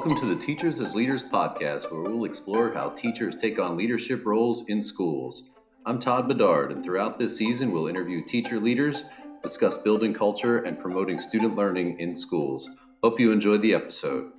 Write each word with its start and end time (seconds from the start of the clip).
Welcome 0.00 0.16
to 0.26 0.34
the 0.34 0.40
Teachers 0.40 0.80
as 0.80 0.94
Leaders 0.94 1.22
podcast, 1.22 1.92
where 1.92 2.00
we'll 2.00 2.24
explore 2.24 2.72
how 2.72 2.88
teachers 2.88 3.34
take 3.34 3.58
on 3.58 3.76
leadership 3.76 4.24
roles 4.24 4.66
in 4.66 4.82
schools. 4.82 5.50
I'm 5.84 5.98
Todd 5.98 6.26
Bedard, 6.26 6.72
and 6.72 6.82
throughout 6.82 7.18
this 7.18 7.36
season, 7.36 7.70
we'll 7.70 7.86
interview 7.86 8.24
teacher 8.24 8.58
leaders, 8.58 9.06
discuss 9.42 9.76
building 9.76 10.14
culture, 10.14 10.56
and 10.56 10.78
promoting 10.78 11.18
student 11.18 11.54
learning 11.54 12.00
in 12.00 12.14
schools. 12.14 12.66
Hope 13.02 13.20
you 13.20 13.30
enjoyed 13.30 13.60
the 13.60 13.74
episode. 13.74 14.32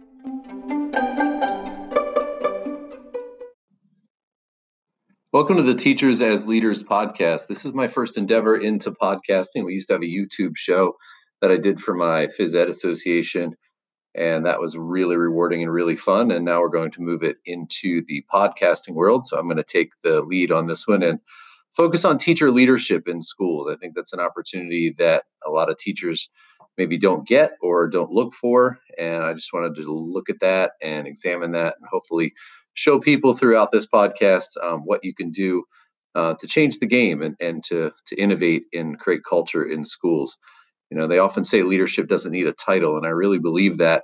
Welcome 5.32 5.58
to 5.58 5.64
the 5.64 5.76
Teachers 5.78 6.22
as 6.22 6.48
Leaders 6.48 6.82
podcast. 6.82 7.46
This 7.46 7.66
is 7.66 7.74
my 7.76 7.88
first 7.88 8.18
endeavor 8.18 8.58
into 8.58 8.90
podcasting. 8.90 9.64
We 9.64 9.74
used 9.74 9.90
to 9.90 9.94
have 9.94 10.02
a 10.02 10.06
YouTube 10.06 10.58
show 10.58 10.96
that 11.40 11.52
I 11.52 11.58
did 11.58 11.80
for 11.80 11.94
my 11.94 12.30
phys 12.40 12.56
ed 12.56 12.68
association 12.68 13.56
and 14.16 14.46
that 14.46 14.60
was 14.60 14.78
really 14.78 15.16
rewarding 15.16 15.64
and 15.64 15.72
really 15.72 15.96
fun. 15.96 16.32
And 16.32 16.46
now 16.46 16.60
we're 16.60 16.70
going 16.70 16.92
to 16.92 17.02
move 17.02 17.24
it 17.24 17.38
into 17.46 18.04
the 18.06 18.24
podcasting 18.32 18.94
world. 18.94 19.28
So 19.28 19.38
I'm 19.38 19.46
going 19.46 19.58
to 19.58 19.64
take 19.64 19.94
the 20.04 20.22
lead 20.22 20.52
on 20.52 20.66
this 20.66 20.88
one 20.88 21.04
and 21.04 21.20
focus 21.72 22.04
on 22.04 22.18
teacher 22.18 22.52
leadership 22.52 23.08
in 23.08 23.22
schools. 23.22 23.68
I 23.72 23.76
think 23.78 23.96
that's 23.96 24.14
an 24.14 24.20
opportunity 24.20 24.94
that 24.98 25.24
a 25.46 25.50
lot 25.50 25.70
of 25.70 25.78
teachers 25.78 26.30
maybe 26.78 26.98
don't 26.98 27.28
get 27.28 27.54
or 27.62 27.88
don't 27.88 28.12
look 28.12 28.34
for. 28.34 28.80
And 28.98 29.24
I 29.24 29.34
just 29.34 29.54
wanted 29.54 29.76
to 29.76 29.94
look 29.94 30.30
at 30.30 30.40
that 30.42 30.72
and 30.82 31.08
examine 31.08 31.52
that 31.52 31.76
and 31.80 31.88
hopefully 31.90 32.34
show 32.74 33.00
people 33.00 33.34
throughout 33.34 33.72
this 33.72 33.86
podcast 33.86 34.48
um, 34.64 34.82
what 34.82 35.04
you 35.04 35.14
can 35.14 35.32
do 35.32 35.64
uh, 36.16 36.34
to 36.36 36.48
change 36.48 36.80
the 36.80 36.86
game 36.86 37.22
and, 37.22 37.36
and 37.40 37.64
to, 37.66 37.92
to 38.08 38.16
innovate 38.16 38.64
and 38.74 39.00
create 39.00 39.22
culture 39.28 39.64
in 39.64 39.86
schools. 39.86 40.38
You 40.92 40.98
know, 40.98 41.08
they 41.08 41.20
often 41.20 41.46
say 41.46 41.64
leadership 41.64 42.08
doesn't 42.08 42.32
need 42.32 42.48
a 42.48 42.54
title, 42.54 42.98
and 42.98 43.06
I 43.06 43.10
really 43.10 43.40
believe 43.40 43.78
that 43.78 44.04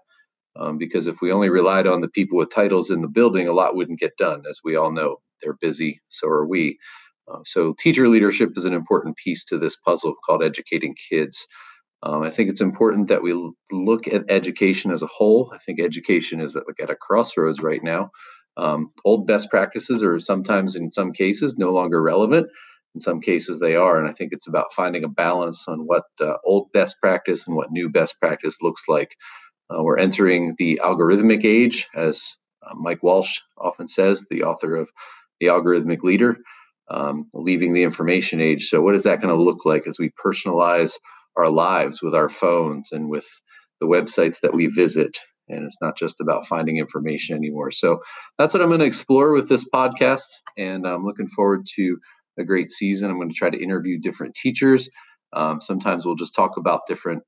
um, 0.60 0.78
because 0.78 1.06
if 1.06 1.22
we 1.22 1.32
only 1.32 1.50
relied 1.50 1.86
on 1.86 2.02
the 2.02 2.08
people 2.10 2.38
with 2.38 2.50
titles 2.50 2.90
in 2.90 3.02
the 3.02 3.08
building, 3.08 3.48
a 3.48 3.54
lot 3.54 3.76
wouldn't 3.76 4.00
get 4.00 4.18
done. 4.18 4.44
As 4.50 4.62
we 4.64 4.76
all 4.76 4.92
know, 4.92 5.18
they're 5.42 5.58
busy, 5.60 6.02
so 6.10 6.28
are 6.28 6.48
we. 6.48 6.80
Uh, 7.32 7.40
so, 7.46 7.76
teacher 7.78 8.08
leadership 8.08 8.52
is 8.56 8.66
an 8.66 8.74
important 8.74 9.18
piece 9.18 9.44
to 9.46 9.58
this 9.58 9.76
puzzle 9.76 10.16
called 10.26 10.44
educating 10.44 10.96
kids. 11.10 11.46
Um, 12.04 12.24
I 12.24 12.30
think 12.30 12.50
it's 12.50 12.62
important 12.62 13.10
that 13.10 13.22
we 13.22 13.34
look 13.72 14.08
at 14.08 14.24
education 14.30 14.92
as 14.92 15.02
a 15.04 15.08
whole. 15.08 15.52
I 15.54 15.58
think 15.58 15.82
education 15.82 16.40
is 16.40 16.56
at, 16.56 16.68
like 16.68 16.80
at 16.82 16.90
a 16.90 16.96
crossroads 16.96 17.60
right 17.60 17.84
now. 17.84 18.12
Um, 18.56 18.92
old 19.04 19.28
best 19.28 19.50
practices 19.50 20.02
are 20.02 20.18
sometimes, 20.20 20.76
in 20.76 20.90
some 20.90 21.12
cases, 21.12 21.58
no 21.58 21.72
longer 21.72 22.02
relevant 22.02 22.48
in 22.98 23.02
some 23.02 23.22
cases 23.22 23.60
they 23.60 23.76
are 23.76 24.00
and 24.00 24.10
i 24.10 24.14
think 24.14 24.34
it's 24.34 24.48
about 24.48 24.74
finding 24.74 25.04
a 25.04 25.10
balance 25.10 25.68
on 25.68 25.82
what 25.82 26.04
uh, 26.22 26.34
old 26.46 26.72
best 26.74 26.98
practice 27.00 27.48
and 27.48 27.56
what 27.56 27.72
new 27.72 27.90
best 27.90 28.20
practice 28.20 28.58
looks 28.62 28.84
like. 28.88 29.16
Uh, 29.70 29.84
we're 29.84 29.98
entering 29.98 30.56
the 30.58 30.80
algorithmic 30.84 31.46
age 31.46 31.88
as 31.96 32.36
uh, 32.66 32.74
mike 32.76 33.04
walsh 33.04 33.40
often 33.60 33.88
says 33.88 34.26
the 34.32 34.44
author 34.44 34.76
of 34.76 34.90
the 35.40 35.48
algorithmic 35.48 36.02
leader 36.04 36.38
um, 36.90 37.30
leaving 37.34 37.74
the 37.74 37.84
information 37.84 38.40
age. 38.42 38.68
So 38.68 38.82
what 38.82 38.96
is 38.96 39.04
that 39.04 39.22
going 39.22 39.36
to 39.36 39.42
look 39.42 39.66
like 39.66 39.88
as 39.88 40.00
we 40.00 40.12
personalize 40.24 40.94
our 41.36 41.50
lives 41.50 42.02
with 42.02 42.16
our 42.16 42.30
phones 42.30 42.92
and 42.92 43.10
with 43.10 43.28
the 43.82 43.88
websites 43.88 44.40
that 44.42 44.54
we 44.54 44.68
visit? 44.68 45.18
And 45.50 45.66
it's 45.66 45.78
not 45.82 45.98
just 45.98 46.22
about 46.22 46.48
finding 46.48 46.78
information 46.78 47.36
anymore. 47.36 47.72
So 47.72 48.00
that's 48.38 48.54
what 48.54 48.62
i'm 48.62 48.70
going 48.70 48.80
to 48.80 48.86
explore 48.86 49.32
with 49.34 49.50
this 49.50 49.66
podcast 49.74 50.26
and 50.58 50.86
i'm 50.88 51.06
looking 51.06 51.28
forward 51.28 51.66
to 51.76 51.98
a 52.38 52.44
great 52.44 52.72
season. 52.72 53.10
I'm 53.10 53.18
going 53.18 53.30
to 53.30 53.36
try 53.36 53.50
to 53.50 53.62
interview 53.62 54.00
different 54.00 54.36
teachers. 54.36 54.90
Um, 55.34 55.62
sometimes 55.62 56.06
we'll 56.06 56.16
just 56.16 56.36
talk 56.36 56.58
about 56.58 56.82
different 56.88 57.24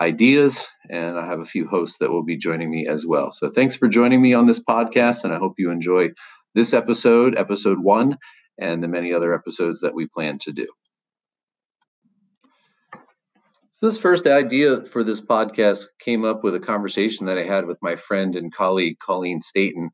ideas, 0.00 0.66
and 0.90 1.18
I 1.18 1.26
have 1.26 1.40
a 1.40 1.44
few 1.44 1.68
hosts 1.68 1.98
that 1.98 2.10
will 2.10 2.24
be 2.24 2.36
joining 2.36 2.70
me 2.70 2.86
as 2.88 3.06
well. 3.06 3.30
So 3.30 3.50
thanks 3.50 3.76
for 3.76 3.88
joining 3.88 4.20
me 4.20 4.34
on 4.34 4.46
this 4.46 4.60
podcast, 4.60 5.24
and 5.24 5.32
I 5.32 5.38
hope 5.38 5.54
you 5.58 5.70
enjoy 5.70 6.08
this 6.54 6.72
episode, 6.72 7.38
episode 7.38 7.78
one, 7.78 8.18
and 8.58 8.82
the 8.82 8.88
many 8.88 9.12
other 9.12 9.34
episodes 9.34 9.80
that 9.80 9.94
we 9.94 10.06
plan 10.06 10.38
to 10.40 10.52
do. 10.52 10.66
This 13.80 13.98
first 13.98 14.26
idea 14.26 14.80
for 14.80 15.04
this 15.04 15.20
podcast 15.20 15.86
came 16.00 16.24
up 16.24 16.42
with 16.42 16.54
a 16.54 16.60
conversation 16.60 17.26
that 17.26 17.38
I 17.38 17.42
had 17.42 17.66
with 17.66 17.78
my 17.82 17.96
friend 17.96 18.34
and 18.34 18.54
colleague 18.54 18.98
Colleen 18.98 19.42
Staten 19.42 19.90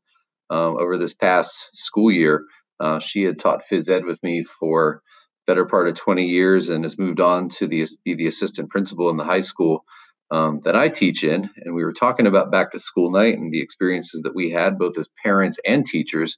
um, 0.49 0.77
over 0.77 0.97
this 0.97 1.13
past 1.13 1.69
school 1.73 2.11
year. 2.11 2.45
Uh, 2.81 2.99
she 2.99 3.23
had 3.23 3.39
taught 3.39 3.63
phys 3.71 3.87
ed 3.89 4.05
with 4.05 4.21
me 4.23 4.43
for 4.59 5.01
better 5.47 5.65
part 5.65 5.87
of 5.87 5.93
20 5.95 6.25
years 6.25 6.69
and 6.69 6.83
has 6.83 6.97
moved 6.97 7.19
on 7.19 7.49
to 7.49 7.67
the, 7.67 7.85
be 8.05 8.15
the 8.15 8.27
assistant 8.27 8.69
principal 8.69 9.09
in 9.09 9.17
the 9.17 9.23
high 9.23 9.41
school 9.41 9.83
um, 10.31 10.61
that 10.63 10.75
I 10.75 10.89
teach 10.89 11.23
in. 11.23 11.49
And 11.57 11.75
we 11.75 11.83
were 11.83 11.93
talking 11.93 12.27
about 12.27 12.51
back 12.51 12.71
to 12.71 12.79
school 12.79 13.11
night 13.11 13.37
and 13.37 13.51
the 13.51 13.61
experiences 13.61 14.21
that 14.23 14.35
we 14.35 14.49
had, 14.49 14.77
both 14.77 14.97
as 14.97 15.09
parents 15.23 15.57
and 15.65 15.85
teachers, 15.85 16.37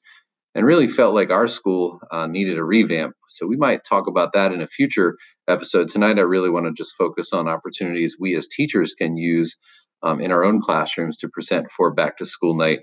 and 0.55 0.65
really 0.65 0.87
felt 0.87 1.15
like 1.15 1.29
our 1.31 1.47
school 1.47 1.99
uh, 2.11 2.27
needed 2.27 2.57
a 2.57 2.63
revamp. 2.63 3.15
So 3.27 3.47
we 3.47 3.57
might 3.57 3.83
talk 3.83 4.07
about 4.07 4.33
that 4.33 4.51
in 4.51 4.61
a 4.61 4.67
future 4.67 5.15
episode. 5.47 5.89
Tonight, 5.89 6.19
I 6.19 6.23
really 6.23 6.49
want 6.49 6.65
to 6.65 6.73
just 6.73 6.95
focus 6.97 7.33
on 7.33 7.47
opportunities 7.47 8.17
we 8.19 8.35
as 8.35 8.47
teachers 8.47 8.93
can 8.93 9.17
use 9.17 9.55
um, 10.03 10.19
in 10.19 10.31
our 10.31 10.43
own 10.43 10.61
classrooms 10.61 11.17
to 11.17 11.29
present 11.29 11.71
for 11.71 11.93
back 11.93 12.17
to 12.17 12.25
school 12.25 12.55
night. 12.55 12.79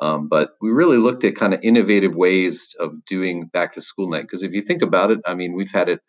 Um, 0.00 0.28
but 0.28 0.52
we 0.60 0.70
really 0.70 0.96
looked 0.96 1.24
at 1.24 1.36
kind 1.36 1.52
of 1.52 1.60
innovative 1.62 2.14
ways 2.14 2.74
of 2.80 3.04
doing 3.04 3.46
back 3.46 3.74
to 3.74 3.82
school 3.82 4.08
night. 4.08 4.22
Because 4.22 4.42
if 4.42 4.52
you 4.54 4.62
think 4.62 4.82
about 4.82 5.10
it, 5.10 5.20
I 5.26 5.34
mean, 5.34 5.52
we've 5.52 5.70
had 5.70 5.88
it 5.90 6.00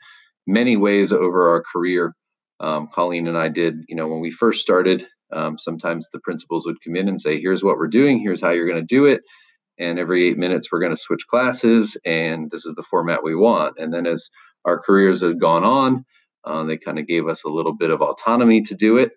many 0.47 0.77
ways 0.77 1.11
over 1.11 1.49
our 1.49 1.61
career. 1.61 2.15
Um, 2.59 2.87
Colleen 2.93 3.27
and 3.27 3.37
I 3.37 3.49
did, 3.49 3.83
you 3.89 3.95
know, 3.95 4.07
when 4.07 4.21
we 4.21 4.31
first 4.31 4.61
started, 4.61 5.05
um, 5.33 5.57
sometimes 5.57 6.07
the 6.09 6.19
principals 6.19 6.65
would 6.65 6.81
come 6.83 6.95
in 6.95 7.09
and 7.09 7.19
say, 7.19 7.39
here's 7.39 7.63
what 7.63 7.77
we're 7.77 7.87
doing, 7.87 8.19
here's 8.19 8.41
how 8.41 8.51
you're 8.51 8.67
going 8.67 8.81
to 8.81 8.95
do 8.95 9.05
it. 9.05 9.21
And 9.77 9.97
every 9.97 10.27
eight 10.27 10.37
minutes, 10.37 10.71
we're 10.71 10.79
going 10.79 10.93
to 10.93 10.97
switch 10.97 11.25
classes, 11.27 11.97
and 12.05 12.51
this 12.51 12.65
is 12.65 12.75
the 12.75 12.83
format 12.83 13.23
we 13.23 13.35
want. 13.35 13.79
And 13.79 13.91
then 13.91 14.05
as 14.05 14.23
our 14.63 14.79
careers 14.79 15.21
have 15.21 15.39
gone 15.39 15.63
on, 15.63 16.05
uh, 16.43 16.63
they 16.63 16.77
kind 16.77 16.99
of 16.99 17.07
gave 17.07 17.27
us 17.27 17.43
a 17.43 17.49
little 17.49 17.73
bit 17.73 17.89
of 17.89 18.01
autonomy 18.01 18.61
to 18.63 18.75
do 18.75 18.97
it. 18.97 19.13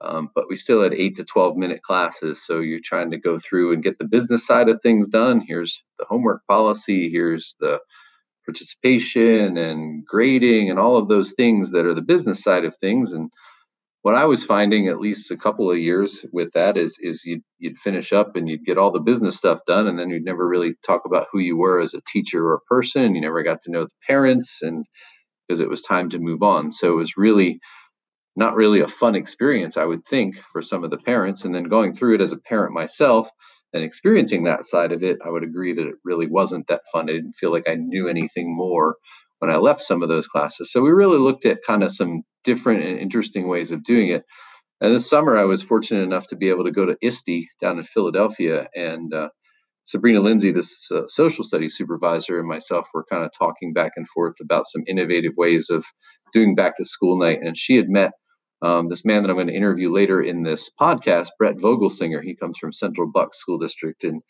Um, 0.00 0.30
but 0.34 0.44
we 0.48 0.56
still 0.56 0.82
had 0.82 0.94
eight 0.94 1.16
to 1.16 1.24
12 1.24 1.56
minute 1.56 1.82
classes. 1.82 2.44
So 2.44 2.60
you're 2.60 2.80
trying 2.84 3.10
to 3.12 3.18
go 3.18 3.38
through 3.38 3.72
and 3.72 3.82
get 3.82 3.98
the 3.98 4.06
business 4.06 4.46
side 4.46 4.68
of 4.68 4.80
things 4.82 5.08
done. 5.08 5.42
Here's 5.46 5.84
the 5.98 6.06
homework 6.08 6.42
policy, 6.48 7.08
here's 7.10 7.56
the 7.60 7.80
participation 8.46 9.56
and 9.56 10.04
grading 10.06 10.70
and 10.70 10.78
all 10.78 10.96
of 10.96 11.08
those 11.08 11.32
things 11.32 11.72
that 11.72 11.86
are 11.86 11.94
the 11.94 12.02
business 12.02 12.42
side 12.42 12.64
of 12.64 12.76
things. 12.76 13.12
And 13.12 13.30
what 14.02 14.14
I 14.14 14.24
was 14.26 14.44
finding, 14.44 14.88
at 14.88 15.00
least 15.00 15.32
a 15.32 15.36
couple 15.36 15.70
of 15.70 15.78
years 15.78 16.24
with 16.32 16.52
that, 16.54 16.76
is 16.76 16.96
is 17.00 17.22
you'd 17.24 17.42
you'd 17.58 17.76
finish 17.78 18.12
up 18.12 18.36
and 18.36 18.48
you'd 18.48 18.64
get 18.64 18.78
all 18.78 18.92
the 18.92 19.00
business 19.00 19.36
stuff 19.36 19.60
done, 19.66 19.88
and 19.88 19.98
then 19.98 20.10
you'd 20.10 20.24
never 20.24 20.46
really 20.46 20.74
talk 20.86 21.02
about 21.06 21.26
who 21.32 21.40
you 21.40 21.56
were 21.56 21.80
as 21.80 21.92
a 21.94 22.00
teacher 22.06 22.46
or 22.46 22.54
a 22.54 22.60
person. 22.60 23.16
You 23.16 23.20
never 23.20 23.42
got 23.42 23.60
to 23.62 23.72
know 23.72 23.84
the 23.84 23.90
parents, 24.06 24.48
and 24.62 24.84
because 25.48 25.60
it 25.60 25.68
was 25.68 25.82
time 25.82 26.10
to 26.10 26.18
move 26.18 26.42
on. 26.42 26.72
So 26.72 26.92
it 26.92 26.96
was 26.96 27.16
really 27.16 27.60
not 28.36 28.54
really 28.54 28.80
a 28.80 28.88
fun 28.88 29.14
experience, 29.14 29.76
I 29.76 29.84
would 29.84 30.04
think, 30.04 30.36
for 30.36 30.60
some 30.62 30.84
of 30.84 30.90
the 30.90 30.98
parents. 30.98 31.44
And 31.44 31.54
then 31.54 31.64
going 31.64 31.94
through 31.94 32.16
it 32.16 32.20
as 32.20 32.32
a 32.32 32.38
parent 32.38 32.74
myself 32.74 33.28
and 33.72 33.82
experiencing 33.82 34.44
that 34.44 34.66
side 34.66 34.92
of 34.92 35.02
it, 35.02 35.18
I 35.24 35.30
would 35.30 35.42
agree 35.42 35.72
that 35.72 35.86
it 35.86 35.94
really 36.04 36.26
wasn't 36.28 36.68
that 36.68 36.82
fun. 36.92 37.08
I 37.08 37.14
didn't 37.14 37.32
feel 37.32 37.50
like 37.50 37.68
I 37.68 37.74
knew 37.74 38.08
anything 38.08 38.54
more 38.54 38.96
when 39.38 39.50
I 39.50 39.56
left 39.56 39.82
some 39.82 40.02
of 40.02 40.08
those 40.08 40.26
classes. 40.26 40.70
So 40.70 40.82
we 40.82 40.90
really 40.90 41.18
looked 41.18 41.46
at 41.46 41.64
kind 41.66 41.82
of 41.82 41.94
some 41.94 42.22
different 42.44 42.84
and 42.84 42.98
interesting 42.98 43.48
ways 43.48 43.72
of 43.72 43.82
doing 43.82 44.08
it. 44.08 44.24
And 44.80 44.94
this 44.94 45.08
summer, 45.08 45.38
I 45.38 45.44
was 45.44 45.62
fortunate 45.62 46.02
enough 46.02 46.26
to 46.28 46.36
be 46.36 46.50
able 46.50 46.64
to 46.64 46.70
go 46.70 46.84
to 46.84 46.96
ISTE 47.02 47.48
down 47.60 47.78
in 47.78 47.84
Philadelphia. 47.84 48.68
And 48.74 49.12
uh, 49.14 49.30
Sabrina 49.86 50.20
Lindsay, 50.20 50.52
the 50.52 50.68
uh, 50.94 51.02
social 51.08 51.44
studies 51.44 51.76
supervisor, 51.76 52.38
and 52.38 52.48
myself 52.48 52.88
were 52.92 53.06
kind 53.10 53.24
of 53.24 53.30
talking 53.36 53.72
back 53.72 53.92
and 53.96 54.06
forth 54.08 54.34
about 54.42 54.66
some 54.68 54.82
innovative 54.86 55.32
ways 55.38 55.70
of 55.70 55.84
doing 56.32 56.54
back 56.54 56.76
to 56.76 56.84
school 56.84 57.18
night. 57.18 57.40
And 57.42 57.56
she 57.56 57.76
had 57.76 57.88
met 57.88 58.12
um, 58.62 58.88
this 58.88 59.04
man 59.04 59.22
that 59.22 59.30
I'm 59.30 59.36
going 59.36 59.48
to 59.48 59.54
interview 59.54 59.92
later 59.92 60.20
in 60.20 60.42
this 60.42 60.70
podcast, 60.80 61.28
Brett 61.38 61.56
Vogelsinger, 61.56 62.22
he 62.22 62.34
comes 62.34 62.58
from 62.58 62.72
Central 62.72 63.10
Bucks 63.10 63.38
School 63.38 63.58
District, 63.58 64.02
and 64.04 64.22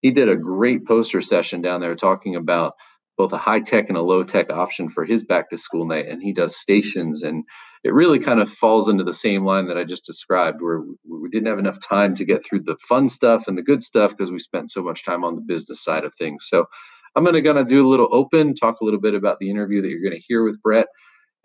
he 0.00 0.10
did 0.10 0.28
a 0.28 0.36
great 0.36 0.86
poster 0.86 1.20
session 1.20 1.60
down 1.62 1.80
there 1.80 1.94
talking 1.94 2.36
about 2.36 2.74
both 3.16 3.32
a 3.32 3.38
high 3.38 3.60
tech 3.60 3.88
and 3.88 3.98
a 3.98 4.02
low 4.02 4.22
tech 4.22 4.52
option 4.52 4.88
for 4.88 5.04
his 5.04 5.24
back 5.24 5.50
to 5.50 5.56
school 5.56 5.86
night. 5.86 6.06
And 6.06 6.22
he 6.22 6.32
does 6.32 6.56
stations, 6.56 7.22
and 7.22 7.44
it 7.84 7.94
really 7.94 8.18
kind 8.18 8.40
of 8.40 8.50
falls 8.50 8.88
into 8.88 9.04
the 9.04 9.12
same 9.12 9.44
line 9.44 9.66
that 9.68 9.78
I 9.78 9.84
just 9.84 10.06
described, 10.06 10.60
where 10.60 10.82
we 11.08 11.28
didn't 11.30 11.48
have 11.48 11.58
enough 11.58 11.78
time 11.80 12.14
to 12.16 12.24
get 12.24 12.44
through 12.44 12.62
the 12.64 12.76
fun 12.88 13.08
stuff 13.08 13.46
and 13.46 13.56
the 13.56 13.62
good 13.62 13.82
stuff 13.82 14.10
because 14.10 14.32
we 14.32 14.38
spent 14.38 14.70
so 14.70 14.82
much 14.82 15.04
time 15.04 15.24
on 15.24 15.34
the 15.34 15.40
business 15.40 15.82
side 15.82 16.04
of 16.04 16.14
things. 16.14 16.46
So 16.48 16.66
I'm 17.14 17.24
going 17.24 17.34
to 17.34 17.42
gonna 17.42 17.64
do 17.64 17.86
a 17.86 17.88
little 17.88 18.08
open, 18.12 18.54
talk 18.54 18.80
a 18.80 18.84
little 18.84 19.00
bit 19.00 19.14
about 19.14 19.38
the 19.38 19.50
interview 19.50 19.82
that 19.82 19.88
you're 19.88 20.02
going 20.02 20.20
to 20.20 20.26
hear 20.26 20.44
with 20.44 20.60
Brett 20.62 20.86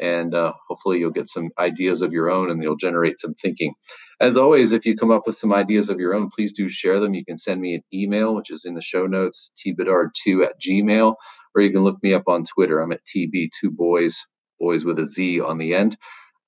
and 0.03 0.35
uh, 0.35 0.53
hopefully 0.69 0.99
you'll 0.99 1.11
get 1.11 1.29
some 1.29 1.49
ideas 1.59 2.03
of 2.03 2.13
your 2.13 2.29
own 2.31 2.51
and 2.51 2.61
you'll 2.63 2.77
generate 2.77 3.19
some 3.19 3.33
thinking. 3.35 3.73
As 4.21 4.37
always, 4.37 4.73
if 4.73 4.85
you 4.85 4.97
come 4.97 5.11
up 5.11 5.23
with 5.27 5.39
some 5.39 5.53
ideas 5.53 5.89
of 5.89 5.99
your 5.99 6.15
own, 6.15 6.29
please 6.29 6.53
do 6.53 6.69
share 6.69 6.99
them. 6.99 7.15
You 7.15 7.25
can 7.25 7.37
send 7.37 7.61
me 7.61 7.75
an 7.75 7.83
email, 7.93 8.35
which 8.35 8.51
is 8.51 8.65
in 8.65 8.75
the 8.75 8.81
show 8.81 9.07
notes, 9.07 9.51
tbedard2 9.65 10.45
at 10.45 10.61
gmail, 10.61 11.15
or 11.55 11.61
you 11.63 11.71
can 11.71 11.83
look 11.85 12.03
me 12.03 12.13
up 12.13 12.25
on 12.27 12.45
Twitter. 12.45 12.81
I'm 12.81 12.91
at 12.93 13.01
TB2Boyz, 13.15 14.17
boys 14.59 14.85
with 14.85 14.99
a 14.99 15.05
Z 15.05 15.41
on 15.41 15.57
the 15.57 15.75
end. 15.75 15.97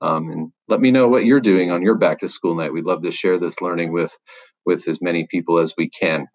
Um, 0.01 0.31
and 0.31 0.51
let 0.67 0.81
me 0.81 0.91
know 0.91 1.09
what 1.09 1.25
you're 1.25 1.41
doing 1.41 1.71
on 1.71 1.83
your 1.83 1.97
back 1.97 2.19
to 2.21 2.29
school 2.29 2.55
night. 2.55 2.73
We'd 2.73 2.85
love 2.85 3.03
to 3.03 3.11
share 3.11 3.39
this 3.39 3.61
learning 3.61 3.93
with 3.93 4.17
with 4.65 4.87
as 4.87 5.01
many 5.01 5.27
people 5.29 5.59
as 5.59 5.73
we 5.77 5.89
can. 5.89 6.27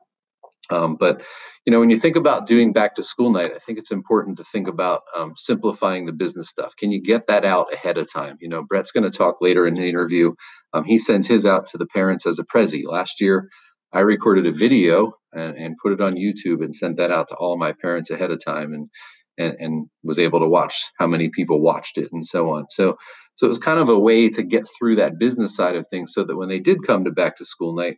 Um, 0.71 0.97
but 0.97 1.23
you 1.67 1.73
know, 1.73 1.81
when 1.81 1.91
you 1.91 1.99
think 1.99 2.17
about 2.17 2.47
doing 2.47 2.73
back 2.73 2.97
to 2.97 3.03
school 3.03 3.31
night, 3.31 3.53
I 3.55 3.59
think 3.59 3.79
it's 3.79 3.91
important 3.91 4.39
to 4.39 4.45
think 4.45 4.67
about 4.67 5.03
um, 5.17 5.35
simplifying 5.37 6.07
the 6.07 6.13
business 6.13 6.49
stuff. 6.49 6.75
Can 6.77 6.91
you 6.91 7.03
get 7.03 7.27
that 7.27 7.45
out 7.45 7.73
ahead 7.73 7.99
of 7.99 8.11
time? 8.11 8.39
You 8.41 8.49
know, 8.49 8.63
Brett's 8.63 8.93
going 8.93 9.11
to 9.11 9.17
talk 9.17 9.37
later 9.41 9.67
in 9.67 9.75
the 9.75 9.89
interview. 9.89 10.33
Um, 10.73 10.85
he 10.85 10.97
sends 10.97 11.27
his 11.27 11.45
out 11.45 11.67
to 11.69 11.79
the 11.79 11.87
parents 11.87 12.27
as 12.27 12.39
a 12.39 12.45
prezi. 12.45 12.85
Last 12.87 13.21
year, 13.21 13.49
I 13.93 14.01
recorded 14.01 14.47
a 14.47 14.53
video 14.53 15.13
and, 15.33 15.57
and, 15.57 15.77
put 15.83 15.93
it 15.93 16.01
on 16.01 16.15
YouTube 16.15 16.65
and 16.65 16.75
sent 16.75 16.97
that 16.97 17.11
out 17.11 17.29
to 17.29 17.35
all 17.35 17.59
my 17.59 17.73
parents 17.73 18.11
ahead 18.11 18.31
of 18.31 18.43
time, 18.45 18.73
and, 18.73 18.89
and 19.37 19.57
and 19.59 19.87
was 20.03 20.19
able 20.19 20.41
to 20.41 20.49
watch 20.49 20.75
how 20.99 21.07
many 21.07 21.29
people 21.29 21.61
watched 21.61 21.99
it 21.99 22.09
and 22.13 22.25
so 22.25 22.51
on. 22.51 22.67
So 22.71 22.97
so 23.37 23.47
it 23.47 23.49
was 23.49 23.59
kind 23.59 23.81
of 23.81 23.89
a 23.89 23.99
way 23.99 24.29
to 24.31 24.43
get 24.43 24.65
through 24.79 24.97
that 24.97 25.19
business 25.19 25.57
side 25.57 25.77
of 25.77 25.87
things, 25.89 26.13
so 26.15 26.25
that 26.25 26.37
when 26.37 26.49
they 26.49 26.61
did 26.61 26.87
come 26.87 27.05
to 27.05 27.11
back 27.11 27.37
to 27.39 27.45
school 27.45 27.75
night, 27.75 27.97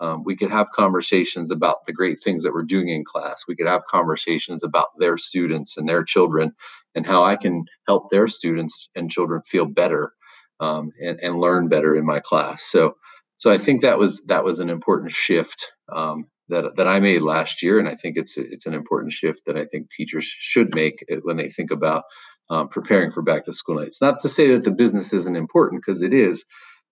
um, 0.00 0.24
we 0.24 0.34
could 0.34 0.50
have 0.50 0.70
conversations 0.70 1.50
about 1.50 1.84
the 1.84 1.92
great 1.92 2.20
things 2.22 2.42
that 2.42 2.52
we're 2.52 2.62
doing 2.62 2.88
in 2.88 3.04
class. 3.04 3.42
We 3.46 3.54
could 3.54 3.66
have 3.66 3.84
conversations 3.86 4.64
about 4.64 4.88
their 4.98 5.18
students 5.18 5.76
and 5.76 5.88
their 5.88 6.02
children 6.02 6.52
and 6.94 7.06
how 7.06 7.22
I 7.22 7.36
can 7.36 7.64
help 7.86 8.10
their 8.10 8.26
students 8.26 8.88
and 8.94 9.10
children 9.10 9.42
feel 9.42 9.66
better 9.66 10.12
um, 10.58 10.90
and, 11.00 11.20
and, 11.22 11.40
learn 11.40 11.68
better 11.68 11.94
in 11.96 12.04
my 12.04 12.20
class. 12.20 12.64
So, 12.68 12.96
so 13.38 13.50
I 13.50 13.58
think 13.58 13.82
that 13.82 13.98
was 13.98 14.22
that 14.26 14.44
was 14.44 14.58
an 14.58 14.68
important 14.68 15.12
shift 15.12 15.72
um, 15.90 16.26
that 16.48 16.76
that 16.76 16.86
I 16.86 17.00
made 17.00 17.22
last 17.22 17.62
year, 17.62 17.78
and 17.78 17.88
I 17.88 17.94
think 17.94 18.18
it's 18.18 18.36
it's 18.36 18.66
an 18.66 18.74
important 18.74 19.12
shift 19.12 19.42
that 19.46 19.56
I 19.56 19.64
think 19.64 19.90
teachers 19.90 20.26
should 20.26 20.74
make 20.74 21.02
when 21.22 21.38
they 21.38 21.48
think 21.48 21.70
about 21.70 22.04
um, 22.50 22.68
preparing 22.68 23.10
for 23.10 23.22
back 23.22 23.46
to 23.46 23.54
school 23.54 23.76
night. 23.76 23.96
Not 24.02 24.20
to 24.22 24.28
say 24.28 24.48
that 24.48 24.64
the 24.64 24.70
business 24.70 25.14
isn't 25.14 25.36
important 25.36 25.82
because 25.82 26.02
it 26.02 26.12
is, 26.12 26.44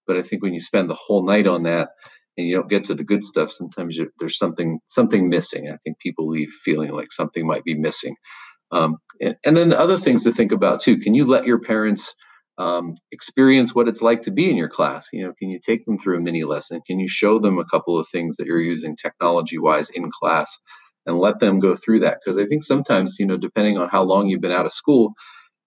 but 0.07 0.17
I 0.17 0.23
think 0.23 0.43
when 0.43 0.55
you 0.55 0.61
spend 0.61 0.89
the 0.89 0.95
whole 0.95 1.27
night 1.27 1.47
on 1.47 1.65
that 1.65 1.91
and 2.39 2.47
you 2.47 2.55
don't 2.55 2.71
get 2.71 2.85
to 2.85 2.95
the 2.95 3.05
good 3.05 3.25
stuff, 3.25 3.51
sometimes 3.51 3.99
there's 4.21 4.39
something 4.39 4.79
something 4.85 5.29
missing. 5.29 5.69
I 5.69 5.77
think 5.79 5.99
people 5.99 6.29
leave 6.29 6.51
feeling 6.65 6.93
like 6.93 7.13
something 7.13 7.45
might 7.45 7.65
be 7.65 7.75
missing. 7.75 8.15
Um, 8.71 8.99
and, 9.21 9.35
and, 9.45 9.57
then 9.57 9.73
other 9.73 9.99
things 9.99 10.23
to 10.25 10.33
think 10.33 10.53
about 10.53 10.81
too. 10.81 10.99
Can 10.99 11.15
you 11.15 11.25
let 11.25 11.47
your 11.47 11.59
parents 11.59 12.15
um, 12.59 12.95
experience 13.11 13.75
what 13.75 13.89
it's 13.89 14.03
like 14.03 14.23
to 14.23 14.31
be 14.31 14.49
in 14.49 14.57
your 14.57 14.69
class? 14.69 15.09
You 15.13 15.25
know, 15.25 15.33
can 15.37 15.49
you 15.49 15.59
take 15.59 15.85
them 15.85 15.99
through 15.99 16.19
a 16.19 16.21
mini 16.21 16.45
lesson? 16.45 16.81
Can 16.87 17.01
you 17.01 17.09
show 17.09 17.41
them 17.41 17.59
a 17.59 17.65
couple 17.65 17.99
of 17.99 18.07
things 18.09 18.37
that 18.37 18.47
you're 18.47 18.61
using 18.61 18.97
technology 18.97 19.59
wise 19.59 19.89
in 19.93 20.09
class, 20.21 20.57
and 21.07 21.19
let 21.19 21.41
them 21.41 21.59
go 21.59 21.75
through 21.75 22.01
that? 22.01 22.19
Because 22.25 22.39
I 22.39 22.47
think 22.47 22.63
sometimes, 22.63 23.17
you 23.19 23.27
know, 23.27 23.37
depending 23.37 23.79
on 23.79 23.89
how 23.89 24.05
long 24.05 24.29
you've 24.29 24.43
been 24.43 24.53
out 24.53 24.67
of 24.67 24.73
school, 24.73 25.15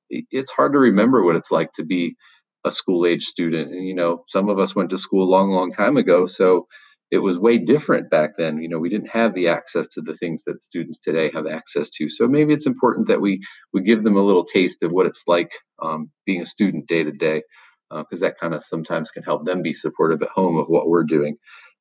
it's 0.10 0.52
hard 0.52 0.72
to 0.74 0.80
remember 0.80 1.24
what 1.24 1.36
it's 1.36 1.52
like 1.52 1.74
to 1.74 1.84
be 1.84 2.16
a 2.64 2.72
school 2.72 3.06
age 3.06 3.24
student. 3.24 3.72
And, 3.72 3.88
you 3.88 3.96
know, 3.96 4.24
some 4.28 4.50
of 4.50 4.60
us 4.60 4.76
went 4.76 4.92
to 4.92 4.98
school 4.98 5.28
a 5.28 5.32
long, 5.32 5.52
long 5.52 5.72
time 5.72 5.98
ago. 5.98 6.26
So 6.28 6.68
it 7.10 7.18
was 7.18 7.38
way 7.38 7.58
different 7.58 8.10
back 8.10 8.32
then. 8.38 8.62
You 8.62 8.70
know, 8.70 8.80
we 8.80 8.90
didn't 8.90 9.10
have 9.10 9.34
the 9.34 9.50
access 9.50 9.88
to 9.90 10.02
the 10.02 10.14
things 10.14 10.44
that 10.46 10.64
students 10.64 11.00
today 11.00 11.30
have 11.34 11.46
access 11.46 11.90
to. 11.98 12.10
So 12.10 12.28
maybe 12.28 12.54
it's 12.54 12.66
important 12.66 13.08
that 13.08 13.20
we 13.20 13.42
we 13.74 13.82
give 13.82 14.02
them 14.04 14.16
a 14.16 14.24
little 14.24 14.46
taste 14.46 14.82
of 14.84 14.92
what 14.92 15.08
it's 15.08 15.24
like 15.28 15.52
um, 15.82 16.10
being 16.26 16.42
a 16.42 16.46
student 16.46 16.88
day 16.88 17.04
to 17.04 17.12
day, 17.12 17.44
because 17.90 18.24
uh, 18.24 18.28
that 18.28 18.40
kind 18.40 18.54
of 18.54 18.64
sometimes 18.64 19.12
can 19.12 19.24
help 19.24 19.46
them 19.46 19.62
be 19.62 19.74
supportive 19.74 20.22
at 20.22 20.30
home 20.30 20.58
of 20.58 20.68
what 20.68 20.88
we're 20.88 21.04
doing. 21.04 21.36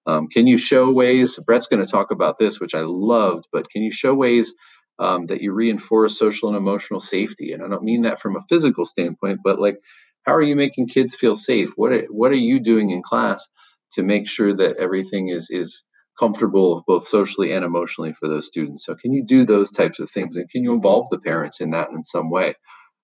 Um, 0.06 0.26
can 0.26 0.48
you 0.48 0.58
show 0.58 0.90
ways? 0.90 1.38
Brett's 1.46 1.68
going 1.68 1.84
to 1.84 1.90
talk 1.90 2.10
about 2.10 2.38
this, 2.38 2.58
which 2.58 2.74
I 2.74 2.80
loved, 2.80 3.44
but 3.52 3.70
can 3.70 3.82
you 3.82 3.92
show 3.92 4.14
ways 4.14 4.52
um, 4.98 5.26
that 5.26 5.42
you 5.42 5.52
reinforce 5.52 6.18
social 6.18 6.48
and 6.48 6.56
emotional 6.56 7.00
safety? 7.00 7.52
And 7.52 7.62
I 7.62 7.68
don't 7.68 7.84
mean 7.84 8.02
that 8.02 8.18
from 8.18 8.34
a 8.34 8.42
physical 8.48 8.84
standpoint, 8.84 9.40
but 9.44 9.60
like 9.60 9.76
how 10.24 10.34
are 10.34 10.42
you 10.42 10.56
making 10.56 10.88
kids 10.88 11.14
feel 11.14 11.36
safe? 11.36 11.72
What 11.76 11.92
are, 11.92 12.06
what 12.10 12.30
are 12.30 12.36
you 12.36 12.60
doing 12.60 12.90
in 12.90 13.02
class 13.02 13.46
to 13.92 14.02
make 14.02 14.28
sure 14.28 14.54
that 14.54 14.76
everything 14.76 15.28
is 15.28 15.48
is 15.50 15.82
comfortable 16.18 16.84
both 16.86 17.08
socially 17.08 17.52
and 17.52 17.64
emotionally 17.64 18.12
for 18.12 18.28
those 18.28 18.46
students? 18.46 18.84
So 18.84 18.94
can 18.94 19.12
you 19.12 19.24
do 19.24 19.44
those 19.44 19.70
types 19.70 19.98
of 19.98 20.10
things 20.10 20.36
and 20.36 20.48
can 20.50 20.62
you 20.62 20.74
involve 20.74 21.08
the 21.10 21.18
parents 21.18 21.60
in 21.60 21.70
that 21.70 21.90
in 21.90 22.02
some 22.02 22.30
way? 22.30 22.54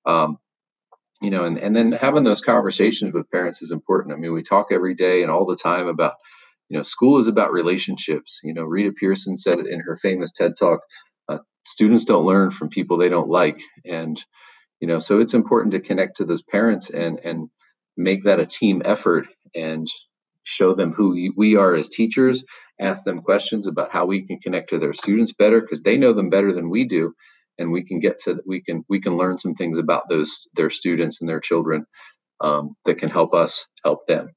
Um, 0.04 0.38
you 1.22 1.30
know, 1.30 1.44
and, 1.44 1.58
and 1.58 1.74
then 1.74 1.92
having 1.92 2.24
those 2.24 2.42
conversations 2.42 3.12
with 3.12 3.30
parents 3.30 3.62
is 3.62 3.70
important. 3.70 4.14
I 4.14 4.18
mean, 4.18 4.34
we 4.34 4.42
talk 4.42 4.66
every 4.70 4.94
day 4.94 5.22
and 5.22 5.30
all 5.30 5.46
the 5.46 5.56
time 5.56 5.86
about, 5.86 6.14
you 6.68 6.76
know, 6.76 6.82
school 6.82 7.18
is 7.18 7.26
about 7.26 7.52
relationships. 7.52 8.40
You 8.42 8.52
know, 8.52 8.64
Rita 8.64 8.92
Pierson 8.92 9.36
said 9.36 9.58
it 9.58 9.66
in 9.66 9.80
her 9.80 9.96
famous 9.96 10.30
TED 10.36 10.52
talk. 10.58 10.80
Uh, 11.28 11.38
students 11.64 12.04
don't 12.04 12.26
learn 12.26 12.50
from 12.50 12.68
people 12.68 12.98
they 12.98 13.08
don't 13.08 13.30
like, 13.30 13.58
and 13.84 14.22
you 14.80 14.88
know 14.88 14.98
so 14.98 15.20
it's 15.20 15.34
important 15.34 15.72
to 15.72 15.80
connect 15.80 16.16
to 16.16 16.24
those 16.24 16.42
parents 16.42 16.90
and 16.90 17.18
and 17.24 17.48
make 17.96 18.24
that 18.24 18.40
a 18.40 18.46
team 18.46 18.82
effort 18.84 19.26
and 19.54 19.86
show 20.44 20.74
them 20.74 20.92
who 20.92 21.32
we 21.36 21.56
are 21.56 21.74
as 21.74 21.88
teachers 21.88 22.44
ask 22.80 23.02
them 23.04 23.22
questions 23.22 23.66
about 23.66 23.90
how 23.90 24.06
we 24.06 24.26
can 24.26 24.38
connect 24.38 24.70
to 24.70 24.78
their 24.78 24.92
students 24.92 25.32
better 25.32 25.60
because 25.60 25.82
they 25.82 25.96
know 25.96 26.12
them 26.12 26.30
better 26.30 26.52
than 26.52 26.70
we 26.70 26.84
do 26.84 27.12
and 27.58 27.72
we 27.72 27.84
can 27.84 28.00
get 28.00 28.18
to 28.18 28.34
that 28.34 28.46
we 28.46 28.60
can 28.62 28.84
we 28.88 29.00
can 29.00 29.16
learn 29.16 29.38
some 29.38 29.54
things 29.54 29.78
about 29.78 30.08
those 30.08 30.46
their 30.54 30.70
students 30.70 31.20
and 31.20 31.28
their 31.28 31.40
children 31.40 31.86
um, 32.40 32.74
that 32.84 32.98
can 32.98 33.08
help 33.08 33.32
us 33.32 33.66
help 33.82 34.06
them. 34.06 34.28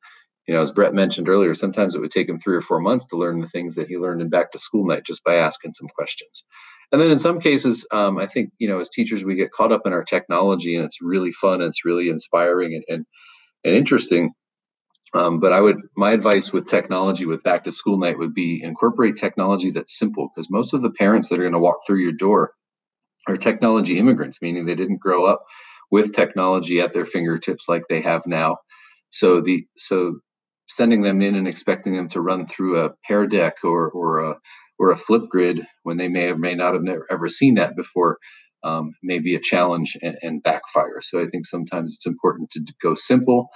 You 0.47 0.55
know 0.55 0.61
as 0.61 0.71
brett 0.71 0.93
mentioned 0.93 1.29
earlier 1.29 1.53
sometimes 1.53 1.93
it 1.93 1.99
would 1.99 2.11
take 2.11 2.29
him 2.29 2.39
three 2.39 2.55
or 2.55 2.61
four 2.61 2.79
months 2.79 3.07
to 3.07 3.17
learn 3.17 3.39
the 3.41 3.47
things 3.49 3.75
that 3.75 3.87
he 3.87 3.97
learned 3.97 4.21
in 4.21 4.29
back 4.29 4.51
to 4.53 4.57
school 4.57 4.87
night 4.87 5.05
just 5.05 5.23
by 5.23 5.35
asking 5.35 5.73
some 5.73 5.89
questions 5.89 6.45
and 6.91 6.99
then 7.01 7.11
in 7.11 7.19
some 7.19 7.39
cases 7.39 7.85
um, 7.91 8.17
i 8.17 8.25
think 8.25 8.51
you 8.57 8.67
know 8.67 8.79
as 8.79 8.89
teachers 8.89 9.23
we 9.23 9.35
get 9.35 9.51
caught 9.51 9.71
up 9.71 9.85
in 9.85 9.93
our 9.93 10.03
technology 10.03 10.75
and 10.75 10.85
it's 10.85 11.01
really 11.01 11.31
fun 11.31 11.55
and 11.61 11.69
it's 11.69 11.85
really 11.85 12.09
inspiring 12.09 12.73
and 12.73 12.83
and, 12.87 13.05
and 13.63 13.75
interesting. 13.75 14.31
Um, 15.15 15.39
but 15.39 15.51
i 15.51 15.59
would 15.59 15.77
my 15.97 16.11
advice 16.11 16.53
with 16.53 16.69
technology 16.69 17.25
with 17.25 17.41
back 17.41 17.63
to 17.63 17.71
school 17.71 17.97
night 17.97 18.19
would 18.19 18.35
be 18.35 18.61
incorporate 18.63 19.15
technology 19.15 19.71
that's 19.71 19.97
simple 19.97 20.29
because 20.29 20.51
most 20.51 20.73
of 20.73 20.83
the 20.83 20.91
parents 20.91 21.29
that 21.29 21.39
are 21.39 21.43
going 21.43 21.53
to 21.53 21.59
walk 21.59 21.79
through 21.87 22.01
your 22.01 22.11
door 22.11 22.51
are 23.27 23.35
technology 23.35 23.97
immigrants 23.97 24.39
meaning 24.39 24.67
they 24.67 24.75
didn't 24.75 24.99
grow 24.99 25.25
up 25.25 25.43
with 25.91 26.13
technology 26.13 26.79
at 26.79 26.93
their 26.93 27.05
fingertips 27.05 27.67
like 27.67 27.83
they 27.87 28.01
have 28.01 28.23
now. 28.27 28.57
So 29.09 29.41
the 29.41 29.65
so 29.75 30.19
sending 30.69 31.01
them 31.01 31.21
in 31.21 31.35
and 31.35 31.47
expecting 31.47 31.93
them 31.93 32.07
to 32.09 32.21
run 32.21 32.47
through 32.47 32.79
a 32.79 32.93
Pear 33.05 33.27
Deck 33.27 33.57
or 33.63 33.89
or 33.89 34.19
a 34.19 34.39
or 34.77 34.91
a 34.91 34.97
when 35.83 35.97
they 35.97 36.07
may 36.07 36.29
or 36.31 36.37
may 36.37 36.55
not 36.55 36.73
have 36.73 36.83
never, 36.83 37.05
ever 37.11 37.27
seen 37.27 37.55
that 37.55 37.75
before 37.75 38.17
um, 38.63 38.93
may 39.03 39.19
be 39.19 39.35
a 39.35 39.39
challenge 39.39 39.97
and, 40.01 40.17
and, 40.21 40.43
backfire. 40.43 41.01
So 41.01 41.19
I 41.19 41.27
think 41.27 41.45
sometimes 41.45 41.93
it's 41.93 42.05
important 42.05 42.49
to 42.51 42.61
go 42.81 42.93
simple 42.95 43.49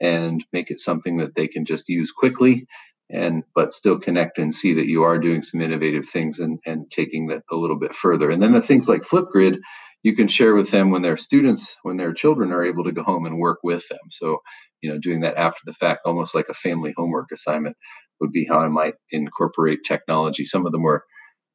and 0.00 0.44
make 0.52 0.70
it 0.70 0.80
something 0.80 1.16
that 1.16 1.34
they 1.34 1.48
can 1.48 1.64
just 1.64 1.88
use 1.88 2.12
quickly 2.12 2.66
and 3.10 3.42
but 3.54 3.72
still 3.72 3.98
connect 3.98 4.38
and 4.38 4.54
see 4.54 4.74
that 4.74 4.86
you 4.86 5.02
are 5.02 5.18
doing 5.18 5.42
some 5.42 5.60
innovative 5.60 6.08
things 6.08 6.38
and, 6.38 6.58
and 6.66 6.90
taking 6.90 7.28
that 7.28 7.42
a 7.50 7.56
little 7.56 7.78
bit 7.78 7.94
further. 7.94 8.30
And 8.30 8.42
then 8.42 8.52
the 8.52 8.60
things 8.60 8.88
like 8.88 9.02
Flipgrid, 9.02 9.58
you 10.02 10.14
can 10.14 10.28
share 10.28 10.54
with 10.54 10.70
them 10.70 10.90
when 10.90 11.02
their 11.02 11.16
students, 11.16 11.76
when 11.82 11.96
their 11.96 12.12
children 12.12 12.52
are 12.52 12.64
able 12.64 12.84
to 12.84 12.92
go 12.92 13.02
home 13.02 13.26
and 13.26 13.38
work 13.38 13.58
with 13.62 13.86
them. 13.88 13.98
So, 14.10 14.38
you 14.80 14.90
know, 14.90 14.98
doing 14.98 15.20
that 15.20 15.36
after 15.36 15.60
the 15.64 15.72
fact, 15.72 16.02
almost 16.04 16.34
like 16.34 16.48
a 16.48 16.54
family 16.54 16.94
homework 16.96 17.32
assignment 17.32 17.76
would 18.20 18.32
be 18.32 18.46
how 18.48 18.58
I 18.58 18.68
might 18.68 18.94
incorporate 19.10 19.80
technology, 19.86 20.44
some 20.44 20.66
of 20.66 20.72
the 20.72 20.78
more 20.78 21.04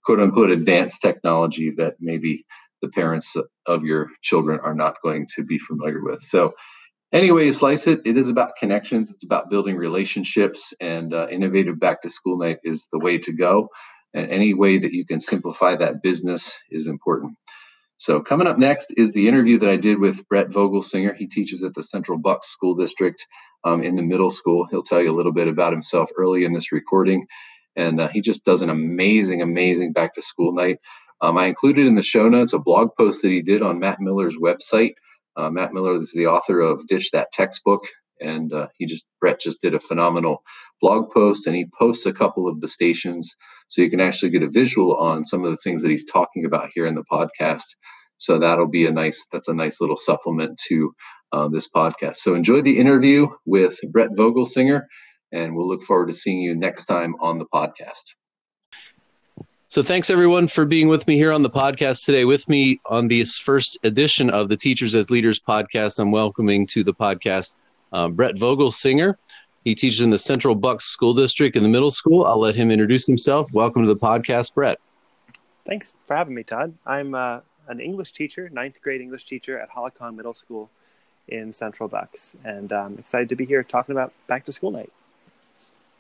quote 0.06 0.20
unquote 0.20 0.52
advanced 0.52 1.02
technology 1.02 1.72
that 1.78 1.96
maybe 2.00 2.46
the 2.82 2.90
parents 2.90 3.34
of 3.66 3.86
your 3.86 4.10
children 4.22 4.60
are 4.62 4.76
not 4.76 4.96
going 5.04 5.26
to 5.36 5.44
be 5.44 5.58
familiar 5.58 6.04
with. 6.04 6.22
So, 6.22 6.54
anyway, 7.14 7.46
you 7.46 7.54
slice 7.54 7.88
it, 7.88 8.02
it 8.06 8.18
is 8.18 8.28
about 8.28 8.58
connections, 8.60 9.12
it's 9.14 9.24
about 9.24 9.50
building 9.50 9.78
relationships, 9.78 10.74
and 10.82 11.14
uh, 11.14 11.28
innovative 11.32 11.80
back 11.80 12.02
to 12.02 12.10
school 12.10 12.38
night 12.38 12.58
is 12.64 12.88
the 12.92 13.00
way 13.00 13.20
to 13.20 13.34
go. 13.34 13.70
And 14.14 14.30
any 14.30 14.54
way 14.54 14.78
that 14.78 14.92
you 14.92 15.06
can 15.06 15.20
simplify 15.20 15.76
that 15.78 16.04
business 16.04 16.54
is 16.70 16.88
important. 16.88 17.38
So, 18.04 18.20
coming 18.20 18.48
up 18.48 18.58
next 18.58 18.94
is 18.98 19.14
the 19.14 19.30
interview 19.30 19.60
that 19.60 19.70
I 19.70 19.78
did 19.78 19.98
with 19.98 20.28
Brett 20.28 20.50
Vogelsinger. 20.50 21.16
He 21.16 21.26
teaches 21.26 21.64
at 21.64 21.74
the 21.74 21.82
Central 21.82 22.18
Bucks 22.18 22.50
School 22.50 22.76
District 22.76 23.26
um, 23.64 23.82
in 23.82 23.96
the 23.96 24.02
middle 24.02 24.30
school. 24.30 24.68
He'll 24.70 24.84
tell 24.84 25.02
you 25.02 25.10
a 25.10 25.16
little 25.16 25.32
bit 25.32 25.48
about 25.48 25.72
himself 25.72 26.10
early 26.18 26.44
in 26.44 26.52
this 26.52 26.74
recording. 26.74 27.28
And 27.78 28.02
uh, 28.02 28.10
he 28.10 28.20
just 28.20 28.44
does 28.44 28.62
an 28.62 28.70
amazing, 28.70 29.42
amazing 29.42 29.94
back 29.94 30.16
to 30.16 30.22
school 30.22 30.54
night. 30.54 30.80
Um, 31.22 31.38
I 31.38 31.46
included 31.46 31.88
in 31.88 31.96
the 31.96 32.02
show 32.02 32.28
notes 32.28 32.52
a 32.52 32.60
blog 32.60 32.90
post 33.00 33.22
that 33.22 33.30
he 33.30 33.42
did 33.42 33.62
on 33.62 33.80
Matt 33.80 34.02
Miller's 34.02 34.36
website. 34.36 34.96
Uh, 35.38 35.50
Matt 35.50 35.72
Miller 35.72 35.96
is 35.96 36.12
the 36.12 36.28
author 36.28 36.60
of 36.60 36.86
Ditch 36.86 37.12
That 37.12 37.32
Textbook, 37.32 37.84
and 38.24 38.54
uh, 38.54 38.68
he 38.78 38.86
just 38.86 39.06
Brett 39.20 39.40
just 39.40 39.62
did 39.62 39.76
a 39.76 39.80
phenomenal 39.80 40.44
blog 40.82 41.12
post, 41.12 41.48
and 41.48 41.56
he 41.56 41.68
posts 41.78 42.06
a 42.06 42.14
couple 42.14 42.48
of 42.48 42.62
the 42.62 42.68
stations 42.68 43.36
so 43.68 43.82
you 43.82 43.90
can 43.90 44.02
actually 44.02 44.32
get 44.32 44.44
a 44.44 44.50
visual 44.50 44.96
on 44.96 45.26
some 45.26 45.44
of 45.44 45.52
the 45.52 45.58
things 45.58 45.82
that 45.82 45.92
he's 45.92 46.06
talking 46.06 46.46
about 46.46 46.70
here 46.74 46.86
in 46.86 46.96
the 46.96 47.06
podcast. 47.12 47.66
So 48.18 48.40
that'll 48.40 48.68
be 48.68 48.86
a 48.86 48.92
nice 48.92 49.26
that's 49.32 49.48
a 49.48 49.54
nice 49.54 49.82
little 49.82 49.96
supplement 49.96 50.60
to 50.68 50.94
uh, 51.32 51.48
this 51.50 51.68
podcast. 51.70 52.18
So 52.18 52.36
enjoy 52.36 52.62
the 52.62 52.80
interview 52.80 53.28
with 53.46 53.78
Brett 53.92 54.12
Vogelsinger, 54.12 54.84
and 55.32 55.56
we'll 55.56 55.68
look 55.68 55.84
forward 55.84 56.08
to 56.08 56.14
seeing 56.14 56.42
you 56.42 56.56
next 56.56 56.86
time 56.86 57.16
on 57.20 57.40
the 57.40 57.46
podcast. 57.54 58.04
So 59.74 59.82
thanks 59.82 60.12
everyone 60.12 60.48
for 60.48 60.66
being 60.66 60.88
with 60.88 61.08
me 61.08 61.16
here 61.16 61.32
on 61.32 61.42
the 61.42 61.50
podcast 61.50 62.06
today. 62.06 62.26
With 62.26 62.48
me 62.48 62.80
on 62.86 63.08
this 63.08 63.40
first 63.40 63.76
edition 63.84 64.30
of 64.30 64.48
the 64.48 64.56
Teachers 64.56 64.94
as 64.94 65.10
Leaders 65.10 65.40
podcast, 65.40 65.98
I'm 65.98 66.12
welcoming 66.12 66.68
to 66.68 66.84
the 66.84 66.94
podcast 66.94 67.56
uh, 67.94 68.10
Brett 68.10 68.36
Vogelsinger. 68.36 69.16
He 69.64 69.76
teaches 69.76 70.02
in 70.02 70.10
the 70.10 70.18
Central 70.18 70.56
Bucks 70.56 70.86
School 70.86 71.14
District 71.14 71.56
in 71.56 71.64
the 71.64 71.70
middle 71.70 71.92
school. 71.92 72.26
I'll 72.26 72.40
let 72.40 72.56
him 72.56 72.70
introduce 72.70 73.08
himself. 73.08 73.54
Welcome 73.54 73.84
to 73.84 73.88
the 73.88 73.96
podcast, 74.00 74.54
Brett. 74.54 74.80
Thanks 75.66 75.96
for 76.06 76.18
having 76.18 76.36
me, 76.36 76.44
Todd. 76.44 76.74
I'm 76.86 77.16
uh, 77.16 77.40
an 77.70 77.80
English 77.80 78.12
teacher, 78.12 78.50
ninth 78.50 78.82
grade 78.82 79.00
English 79.00 79.24
teacher 79.24 79.58
at 79.58 79.70
Holicong 79.70 80.16
Middle 80.16 80.34
School 80.34 80.70
in 81.30 81.54
Central 81.54 81.88
Bucks, 81.88 82.36
and 82.44 82.74
I'm 82.74 82.98
excited 82.98 83.30
to 83.30 83.36
be 83.38 83.46
here 83.46 83.64
talking 83.64 83.94
about 83.94 84.12
back 84.28 84.44
to 84.46 84.52
school 84.52 84.72
night. 84.72 84.92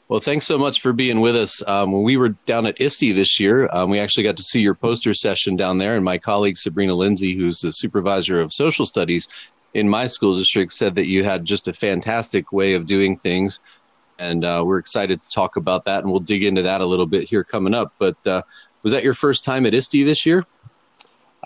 Well, 0.09 0.19
thanks 0.19 0.45
so 0.45 0.57
much 0.57 0.81
for 0.81 0.91
being 0.91 1.21
with 1.21 1.35
us. 1.37 1.63
Um, 1.65 1.93
when 1.93 2.03
we 2.03 2.17
were 2.17 2.29
down 2.45 2.65
at 2.65 2.79
ISTE 2.79 3.13
this 3.13 3.39
year, 3.39 3.69
um, 3.71 3.89
we 3.89 3.99
actually 3.99 4.25
got 4.25 4.35
to 4.35 4.43
see 4.43 4.59
your 4.59 4.75
poster 4.75 5.13
session 5.13 5.55
down 5.55 5.77
there, 5.77 5.95
and 5.95 6.03
my 6.03 6.17
colleague 6.17 6.57
Sabrina 6.57 6.93
Lindsay, 6.93 7.35
who's 7.35 7.61
the 7.61 7.71
supervisor 7.71 8.41
of 8.41 8.51
social 8.51 8.85
studies 8.85 9.29
in 9.73 9.89
my 9.89 10.07
school 10.07 10.35
district, 10.35 10.73
said 10.73 10.95
that 10.95 11.07
you 11.07 11.23
had 11.23 11.45
just 11.45 11.67
a 11.67 11.73
fantastic 11.73 12.51
way 12.51 12.73
of 12.73 12.85
doing 12.85 13.15
things, 13.15 13.59
and 14.19 14.45
uh, 14.45 14.63
we're 14.65 14.77
excited 14.77 15.23
to 15.23 15.29
talk 15.29 15.55
about 15.55 15.83
that, 15.85 16.03
and 16.03 16.11
we'll 16.11 16.19
dig 16.19 16.43
into 16.43 16.61
that 16.63 16.81
a 16.81 16.85
little 16.85 17.05
bit 17.05 17.27
here 17.29 17.43
coming 17.43 17.73
up. 17.73 17.93
But 17.97 18.27
uh, 18.27 18.43
was 18.83 18.91
that 18.91 19.03
your 19.03 19.13
first 19.13 19.43
time 19.43 19.65
at 19.65 19.73
ISTE 19.73 20.03
this 20.03 20.25
year? 20.25 20.45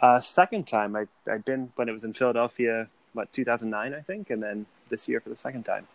Uh, 0.02 0.20
second 0.20 0.68
time. 0.68 0.96
I, 0.96 1.08
I'd 1.30 1.46
been 1.46 1.72
when 1.76 1.90
it 1.90 1.92
was 1.92 2.04
in 2.04 2.14
Philadelphia, 2.14 2.88
what 3.14 3.32
2009, 3.34 3.94
I 3.94 4.02
think, 4.02 4.30
and 4.30 4.44
then 4.44 4.66
this 4.90 5.08
year 5.08 5.20
for 5.20 5.30
the 5.30 5.36
second 5.36 5.64
time. 5.64 5.88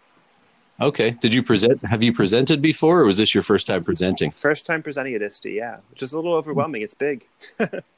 Okay. 0.81 1.11
Did 1.11 1.33
you 1.35 1.43
present? 1.43 1.85
Have 1.85 2.03
you 2.03 2.12
presented 2.12 2.61
before, 2.61 3.01
or 3.01 3.05
was 3.05 3.19
this 3.19 3.35
your 3.35 3.43
first 3.43 3.67
time 3.67 3.85
presenting? 3.85 4.31
First 4.33 4.67
time 4.67 4.83
presenting 4.83 5.15
at 5.15 5.23
ISTE, 5.23 5.47
yeah, 5.47 5.77
which 5.91 6.03
is 6.03 6.12
a 6.12 6.17
little 6.17 6.35
overwhelming. 6.35 6.83
It's 6.83 6.95
big. 6.95 7.27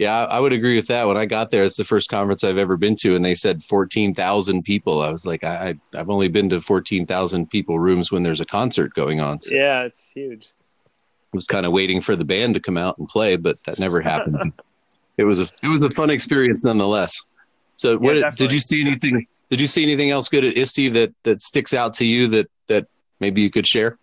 yeah, 0.00 0.24
I 0.24 0.40
would 0.40 0.54
agree 0.54 0.76
with 0.76 0.86
that. 0.86 1.06
When 1.06 1.18
I 1.18 1.26
got 1.26 1.50
there, 1.50 1.62
it's 1.62 1.76
the 1.76 1.84
first 1.84 2.08
conference 2.08 2.42
I've 2.42 2.56
ever 2.56 2.78
been 2.78 2.96
to, 3.02 3.14
and 3.14 3.22
they 3.22 3.34
said 3.34 3.62
fourteen 3.62 4.14
thousand 4.14 4.62
people. 4.62 5.02
I 5.02 5.10
was 5.10 5.26
like, 5.26 5.44
I, 5.44 5.74
I've 5.94 6.08
only 6.08 6.28
been 6.28 6.48
to 6.48 6.62
fourteen 6.62 7.04
thousand 7.04 7.50
people 7.50 7.78
rooms 7.78 8.10
when 8.10 8.22
there's 8.22 8.40
a 8.40 8.46
concert 8.46 8.94
going 8.94 9.20
on. 9.20 9.42
So 9.42 9.54
yeah, 9.54 9.82
it's 9.82 10.10
huge. 10.14 10.52
I 10.86 11.36
was 11.36 11.46
kind 11.46 11.66
of 11.66 11.72
waiting 11.72 12.00
for 12.00 12.16
the 12.16 12.24
band 12.24 12.54
to 12.54 12.60
come 12.60 12.78
out 12.78 12.96
and 12.96 13.10
play, 13.10 13.36
but 13.36 13.58
that 13.66 13.78
never 13.78 14.00
happened. 14.00 14.54
it 15.18 15.24
was 15.24 15.38
a 15.38 15.50
it 15.62 15.68
was 15.68 15.82
a 15.82 15.90
fun 15.90 16.08
experience 16.08 16.64
nonetheless. 16.64 17.22
So, 17.76 17.98
what 17.98 18.16
yeah, 18.16 18.30
did 18.30 18.52
you 18.52 18.60
see 18.60 18.80
anything? 18.80 19.26
Did 19.50 19.60
you 19.60 19.66
see 19.66 19.82
anything 19.82 20.10
else 20.10 20.30
good 20.30 20.46
at 20.46 20.56
ISTE 20.56 20.94
that 20.94 21.12
that 21.24 21.42
sticks 21.42 21.74
out 21.74 21.92
to 21.96 22.06
you 22.06 22.26
that 22.28 22.50
that 22.68 22.86
maybe 23.20 23.42
you 23.42 23.50
could 23.50 23.66
share? 23.66 23.98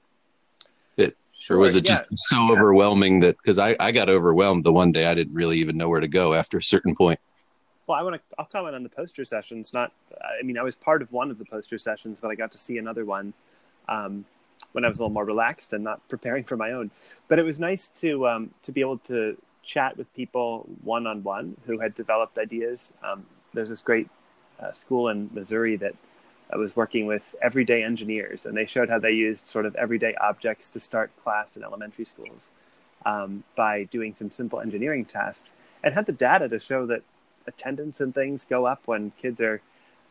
Sure, 1.47 1.55
or 1.55 1.59
was 1.61 1.77
it 1.77 1.85
just 1.85 2.03
yeah. 2.11 2.15
so 2.15 2.51
overwhelming 2.51 3.21
that 3.21 3.37
because 3.37 3.57
I 3.57 3.73
I 3.79 3.93
got 3.93 4.09
overwhelmed 4.09 4.65
the 4.65 4.73
one 4.73 4.91
day 4.91 5.05
I 5.05 5.13
didn't 5.13 5.33
really 5.33 5.59
even 5.59 5.77
know 5.77 5.87
where 5.87 6.01
to 6.01 6.07
go 6.09 6.33
after 6.33 6.57
a 6.57 6.63
certain 6.63 6.93
point. 6.93 7.21
Well, 7.87 7.97
I 7.97 8.01
want 8.01 8.15
to. 8.15 8.21
I'll 8.37 8.43
comment 8.43 8.75
on 8.75 8.83
the 8.83 8.89
poster 8.89 9.23
sessions. 9.23 9.71
Not, 9.71 9.93
I 10.21 10.43
mean, 10.43 10.57
I 10.57 10.63
was 10.63 10.75
part 10.75 11.01
of 11.01 11.13
one 11.13 11.31
of 11.31 11.37
the 11.37 11.45
poster 11.45 11.77
sessions, 11.77 12.19
but 12.19 12.31
I 12.31 12.35
got 12.35 12.51
to 12.51 12.57
see 12.57 12.77
another 12.77 13.05
one 13.05 13.33
um, 13.87 14.25
when 14.73 14.83
I 14.83 14.89
was 14.89 14.99
a 14.99 15.03
little 15.03 15.13
more 15.13 15.23
relaxed 15.23 15.71
and 15.71 15.85
not 15.85 16.05
preparing 16.09 16.43
for 16.43 16.57
my 16.57 16.73
own. 16.73 16.91
But 17.29 17.39
it 17.39 17.43
was 17.43 17.61
nice 17.61 17.87
to 18.01 18.27
um, 18.27 18.51
to 18.63 18.73
be 18.73 18.81
able 18.81 18.97
to 18.99 19.37
chat 19.63 19.95
with 19.95 20.13
people 20.15 20.67
one 20.83 21.07
on 21.07 21.23
one 21.23 21.55
who 21.65 21.79
had 21.79 21.95
developed 21.95 22.37
ideas. 22.37 22.91
Um, 23.01 23.25
there's 23.53 23.69
this 23.69 23.81
great 23.81 24.09
uh, 24.59 24.73
school 24.73 25.07
in 25.07 25.29
Missouri 25.33 25.77
that 25.77 25.95
uh, 26.53 26.57
was 26.57 26.75
working 26.75 27.05
with 27.05 27.35
everyday 27.41 27.83
engineers, 27.83 28.45
and 28.45 28.55
they 28.55 28.65
showed 28.65 28.89
how 28.89 28.99
they 28.99 29.11
used 29.11 29.49
sort 29.49 29.65
of 29.65 29.75
everyday 29.75 30.15
objects 30.15 30.69
to 30.69 30.79
start 30.79 31.11
class 31.23 31.57
in 31.57 31.63
elementary 31.63 32.05
schools 32.05 32.51
um, 33.05 33.43
by 33.55 33.83
doing 33.85 34.13
some 34.13 34.31
simple 34.31 34.59
engineering 34.59 35.05
tasks, 35.05 35.53
and 35.83 35.93
had 35.93 36.05
the 36.05 36.11
data 36.11 36.47
to 36.49 36.59
show 36.59 36.85
that 36.85 37.03
attendance 37.45 38.01
and 38.01 38.13
things 38.13 38.45
go 38.45 38.65
up 38.65 38.81
when 38.85 39.11
kids 39.21 39.41
are 39.41 39.61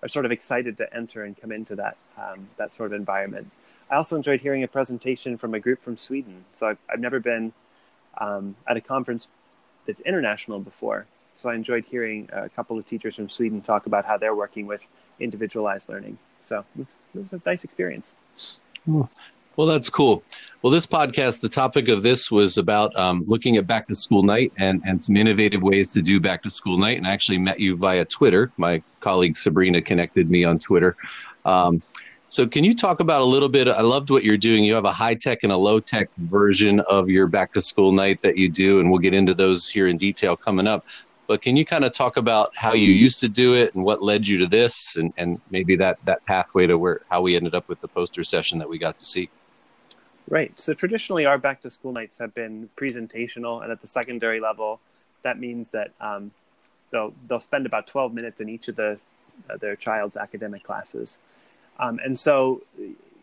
are 0.02 0.08
sort 0.08 0.24
of 0.26 0.32
excited 0.32 0.76
to 0.76 0.94
enter 0.94 1.24
and 1.24 1.40
come 1.40 1.50
into 1.50 1.74
that 1.74 1.96
um, 2.18 2.48
that 2.56 2.72
sort 2.72 2.92
of 2.92 2.98
environment. 2.98 3.50
I 3.90 3.96
also 3.96 4.16
enjoyed 4.16 4.40
hearing 4.40 4.62
a 4.62 4.68
presentation 4.68 5.38
from 5.38 5.54
a 5.54 5.60
group 5.60 5.80
from 5.82 5.96
Sweden. 5.96 6.44
So 6.52 6.68
I've, 6.68 6.78
I've 6.90 7.00
never 7.00 7.20
been 7.20 7.52
um, 8.18 8.56
at 8.66 8.76
a 8.76 8.80
conference 8.80 9.28
that's 9.86 10.00
international 10.00 10.58
before, 10.58 11.06
so 11.36 11.50
I 11.50 11.54
enjoyed 11.54 11.84
hearing 11.84 12.28
a 12.32 12.48
couple 12.48 12.78
of 12.78 12.86
teachers 12.86 13.16
from 13.16 13.28
Sweden 13.28 13.60
talk 13.60 13.86
about 13.86 14.06
how 14.06 14.16
they're 14.16 14.34
working 14.34 14.66
with 14.66 14.88
individualized 15.20 15.88
learning. 15.88 16.18
So 16.40 16.60
it 16.60 16.78
was, 16.78 16.96
it 17.14 17.18
was 17.18 17.32
a 17.34 17.42
nice 17.44 17.62
experience. 17.62 18.16
Well, 18.86 19.66
that's 19.66 19.90
cool. 19.90 20.22
Well, 20.62 20.70
this 20.70 20.86
podcast, 20.86 21.40
the 21.40 21.48
topic 21.48 21.88
of 21.88 22.02
this 22.02 22.30
was 22.30 22.56
about 22.56 22.96
um, 22.96 23.24
looking 23.26 23.56
at 23.56 23.66
back 23.66 23.86
to 23.88 23.94
school 23.94 24.22
night 24.22 24.52
and, 24.58 24.82
and 24.86 25.02
some 25.02 25.16
innovative 25.16 25.62
ways 25.62 25.92
to 25.92 26.02
do 26.02 26.20
back 26.20 26.42
to 26.44 26.50
school 26.50 26.78
night. 26.78 26.96
And 26.96 27.06
I 27.06 27.12
actually 27.12 27.38
met 27.38 27.60
you 27.60 27.76
via 27.76 28.04
Twitter. 28.04 28.50
My 28.56 28.82
colleague 29.00 29.36
Sabrina 29.36 29.82
connected 29.82 30.30
me 30.30 30.44
on 30.44 30.58
Twitter. 30.58 30.96
Um, 31.44 31.82
so, 32.28 32.46
can 32.46 32.64
you 32.64 32.74
talk 32.74 32.98
about 32.98 33.22
a 33.22 33.24
little 33.24 33.48
bit? 33.48 33.68
I 33.68 33.82
loved 33.82 34.10
what 34.10 34.24
you're 34.24 34.36
doing. 34.36 34.64
You 34.64 34.74
have 34.74 34.84
a 34.84 34.92
high 34.92 35.14
tech 35.14 35.44
and 35.44 35.52
a 35.52 35.56
low 35.56 35.78
tech 35.78 36.10
version 36.18 36.80
of 36.80 37.08
your 37.08 37.28
back 37.28 37.52
to 37.52 37.60
school 37.60 37.92
night 37.92 38.20
that 38.22 38.36
you 38.36 38.48
do, 38.48 38.80
and 38.80 38.90
we'll 38.90 38.98
get 38.98 39.14
into 39.14 39.32
those 39.32 39.68
here 39.68 39.86
in 39.86 39.96
detail 39.96 40.36
coming 40.36 40.66
up. 40.66 40.84
But 41.26 41.42
can 41.42 41.56
you 41.56 41.64
kind 41.64 41.84
of 41.84 41.92
talk 41.92 42.16
about 42.16 42.54
how 42.56 42.74
you 42.74 42.92
used 42.92 43.20
to 43.20 43.28
do 43.28 43.54
it 43.54 43.74
and 43.74 43.84
what 43.84 44.02
led 44.02 44.26
you 44.26 44.38
to 44.38 44.46
this, 44.46 44.96
and, 44.96 45.12
and 45.16 45.40
maybe 45.50 45.76
that 45.76 45.98
that 46.04 46.24
pathway 46.24 46.66
to 46.66 46.78
where 46.78 47.00
how 47.10 47.20
we 47.20 47.34
ended 47.34 47.54
up 47.54 47.68
with 47.68 47.80
the 47.80 47.88
poster 47.88 48.22
session 48.22 48.58
that 48.58 48.68
we 48.68 48.78
got 48.78 48.98
to 48.98 49.04
see? 49.04 49.28
Right. 50.28 50.58
So 50.58 50.74
traditionally, 50.74 51.26
our 51.26 51.38
back 51.38 51.60
to 51.62 51.70
school 51.70 51.92
nights 51.92 52.18
have 52.18 52.34
been 52.34 52.68
presentational, 52.76 53.62
and 53.62 53.72
at 53.72 53.80
the 53.80 53.86
secondary 53.86 54.40
level, 54.40 54.80
that 55.22 55.38
means 55.38 55.70
that 55.70 55.92
um, 56.00 56.30
they'll 56.90 57.12
they'll 57.28 57.40
spend 57.40 57.66
about 57.66 57.86
12 57.88 58.14
minutes 58.14 58.40
in 58.40 58.48
each 58.48 58.68
of 58.68 58.76
the 58.76 58.98
uh, 59.50 59.56
their 59.56 59.76
child's 59.76 60.16
academic 60.16 60.62
classes, 60.62 61.18
um, 61.78 61.98
and 62.04 62.16
so 62.18 62.62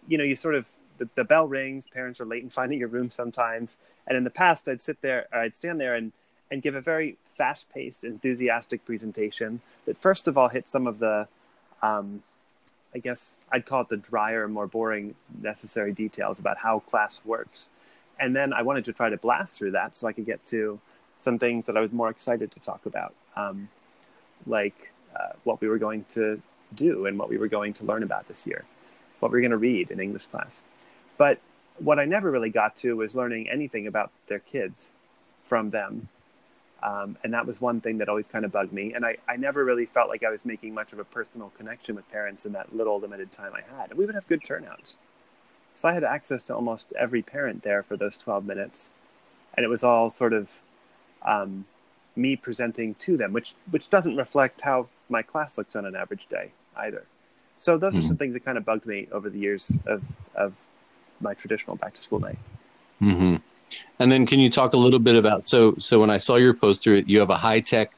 you 0.08 0.18
know 0.18 0.24
you 0.26 0.36
sort 0.36 0.56
of 0.56 0.66
the, 0.98 1.10
the 1.16 1.24
bell 1.24 1.48
rings, 1.48 1.88
parents 1.88 2.20
are 2.20 2.26
late 2.26 2.44
in 2.44 2.50
finding 2.50 2.80
your 2.80 2.90
room 2.90 3.10
sometimes, 3.10 3.78
and 4.08 4.18
in 4.18 4.24
the 4.24 4.30
past, 4.30 4.68
I'd 4.68 4.82
sit 4.82 5.02
there, 5.02 5.28
I'd 5.34 5.56
stand 5.56 5.80
there 5.80 5.96
and 5.96 6.12
and 6.54 6.62
give 6.62 6.76
a 6.76 6.82
very 6.82 7.18
fast 7.36 7.68
paced, 7.74 8.04
enthusiastic 8.04 8.86
presentation 8.86 9.60
that, 9.86 9.98
first 9.98 10.28
of 10.28 10.38
all, 10.38 10.50
hit 10.50 10.68
some 10.68 10.86
of 10.86 11.00
the, 11.00 11.28
um, 11.82 12.22
I 12.94 13.00
guess 13.00 13.38
I'd 13.52 13.66
call 13.66 13.82
it 13.82 13.90
the 13.90 13.98
drier, 13.98 14.48
more 14.48 14.68
boring, 14.68 15.16
necessary 15.42 15.92
details 15.94 16.38
about 16.38 16.58
how 16.58 16.80
class 16.82 17.22
works. 17.26 17.70
And 18.20 18.36
then 18.36 18.54
I 18.54 18.62
wanted 18.62 18.86
to 18.86 18.94
try 18.94 19.10
to 19.10 19.18
blast 19.18 19.58
through 19.58 19.72
that 19.72 19.98
so 19.98 20.08
I 20.08 20.14
could 20.14 20.28
get 20.28 20.46
to 20.48 20.80
some 21.18 21.40
things 21.40 21.66
that 21.66 21.76
I 21.76 21.82
was 21.82 21.92
more 21.92 22.12
excited 22.12 22.52
to 22.52 22.60
talk 22.60 22.86
about, 22.86 23.16
um, 23.36 23.68
like 24.46 24.92
uh, 25.16 25.34
what 25.46 25.60
we 25.60 25.68
were 25.68 25.80
going 25.80 26.06
to 26.10 26.40
do 26.76 27.08
and 27.08 27.18
what 27.18 27.30
we 27.30 27.40
were 27.40 27.48
going 27.48 27.74
to 27.74 27.84
learn 27.84 28.04
about 28.04 28.28
this 28.28 28.46
year, 28.46 28.64
what 29.22 29.32
we 29.32 29.38
were 29.38 29.42
going 29.42 29.50
to 29.50 29.58
read 29.58 29.90
in 29.90 30.00
English 30.00 30.28
class. 30.28 30.64
But 31.18 31.40
what 31.80 31.98
I 31.98 32.06
never 32.06 32.30
really 32.30 32.52
got 32.52 32.76
to 32.78 32.96
was 32.96 33.16
learning 33.16 33.50
anything 33.50 33.88
about 33.88 34.12
their 34.28 34.38
kids 34.38 34.92
from 35.48 35.72
them 35.72 36.10
um, 36.84 37.18
and 37.24 37.34
that 37.34 37.48
was 37.48 37.62
one 37.62 37.80
thing 37.80 37.98
that 38.00 38.10
always 38.10 38.28
kind 38.28 38.44
of 38.44 38.52
bugged 38.52 38.74
me. 38.74 38.94
And 38.94 39.06
I, 39.06 39.16
I 39.28 39.38
never 39.38 39.64
really 39.64 39.86
felt 39.86 40.10
like 40.10 40.24
I 40.24 40.30
was 40.30 40.44
making 40.44 40.74
much 40.74 40.92
of 40.92 41.00
a 41.00 41.06
personal 41.06 41.52
connection 41.58 41.96
with 41.96 42.10
parents 42.12 42.46
in 42.46 42.52
that 42.54 42.76
little 42.76 43.00
limited 43.00 43.32
time 43.32 43.54
I 43.56 43.62
had. 43.80 43.92
And 43.92 43.98
we 43.98 44.06
would 44.06 44.16
have 44.16 44.28
good 44.28 44.44
turnouts. 44.44 44.98
So 45.76 45.88
I 45.88 45.94
had 45.94 46.04
access 46.04 46.44
to 46.46 46.56
almost 46.56 46.92
every 47.00 47.22
parent 47.22 47.64
there 47.64 47.84
for 47.84 47.96
those 47.96 48.18
12 48.18 48.46
minutes. 48.46 48.90
And 49.56 49.64
it 49.64 49.70
was 49.70 49.82
all 49.82 50.10
sort 50.10 50.34
of 50.34 50.50
um, 51.22 51.66
me 52.18 52.36
presenting 52.36 52.96
to 52.96 53.16
them, 53.16 53.32
which, 53.32 53.56
which 53.72 53.90
doesn't 53.90 54.18
reflect 54.18 54.62
how 54.62 54.88
my 55.08 55.22
class 55.22 55.58
looks 55.58 55.78
on 55.78 55.86
an 55.86 55.96
average 55.96 56.28
day 56.28 56.52
either. 56.76 57.06
So 57.56 57.78
those 57.78 57.92
mm-hmm. 57.92 58.00
are 58.00 58.08
some 58.08 58.18
things 58.18 58.34
that 58.34 58.44
kind 58.44 58.58
of 58.58 58.66
bugged 58.66 58.86
me 58.86 59.08
over 59.10 59.30
the 59.30 59.40
years 59.40 59.72
of, 59.86 60.04
of 60.36 60.54
my 61.22 61.34
traditional 61.34 61.78
back 61.78 61.94
to 61.94 62.04
school 62.04 62.20
night. 62.20 62.40
Mm-hmm. 63.02 63.36
And 64.00 64.12
then 64.12 64.26
can 64.26 64.40
you 64.40 64.50
talk 64.50 64.74
a 64.74 64.78
little 64.78 65.00
bit 65.00 65.16
about 65.16 65.46
so 65.46 65.76
so 65.78 66.00
when 66.00 66.10
I 66.10 66.18
saw 66.18 66.36
your 66.36 66.54
poster, 66.54 66.98
you 67.00 67.20
have 67.20 67.30
a 67.30 67.38
high 67.38 67.60
tech 67.60 67.94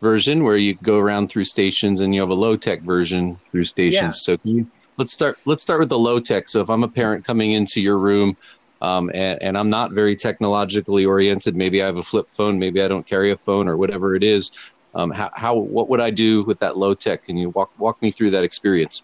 version 0.00 0.44
where 0.44 0.56
you 0.56 0.74
go 0.74 0.98
around 0.98 1.28
through 1.28 1.44
stations, 1.44 2.00
and 2.00 2.14
you 2.14 2.20
have 2.20 2.30
a 2.30 2.34
low 2.34 2.56
tech 2.56 2.82
version 2.82 3.38
through 3.50 3.64
stations. 3.64 4.16
Yeah. 4.28 4.36
So 4.36 4.38
you, 4.44 4.66
let's 4.96 5.12
start 5.12 5.38
let's 5.44 5.62
start 5.62 5.80
with 5.80 5.88
the 5.88 5.98
low 5.98 6.20
tech. 6.20 6.48
So 6.48 6.60
if 6.60 6.70
I'm 6.70 6.84
a 6.84 6.88
parent 6.88 7.24
coming 7.24 7.52
into 7.52 7.80
your 7.80 7.98
room. 7.98 8.36
Um, 8.82 9.10
and, 9.12 9.42
and, 9.42 9.58
I'm 9.58 9.68
not 9.68 9.92
very 9.92 10.16
technologically 10.16 11.04
oriented. 11.04 11.54
Maybe 11.54 11.82
I 11.82 11.84
have 11.84 11.98
a 11.98 12.02
flip 12.02 12.26
phone. 12.26 12.58
Maybe 12.58 12.80
I 12.80 12.88
don't 12.88 13.06
carry 13.06 13.30
a 13.30 13.36
phone 13.36 13.68
or 13.68 13.76
whatever 13.76 14.16
it 14.16 14.22
is. 14.22 14.52
Um, 14.94 15.10
how, 15.10 15.30
how, 15.34 15.54
what 15.54 15.90
would 15.90 16.00
I 16.00 16.08
do 16.08 16.42
with 16.44 16.58
that 16.60 16.78
low 16.78 16.94
tech? 16.94 17.26
Can 17.26 17.36
you 17.36 17.50
walk 17.50 17.78
walk 17.78 18.00
me 18.00 18.10
through 18.10 18.30
that 18.30 18.42
experience? 18.42 19.02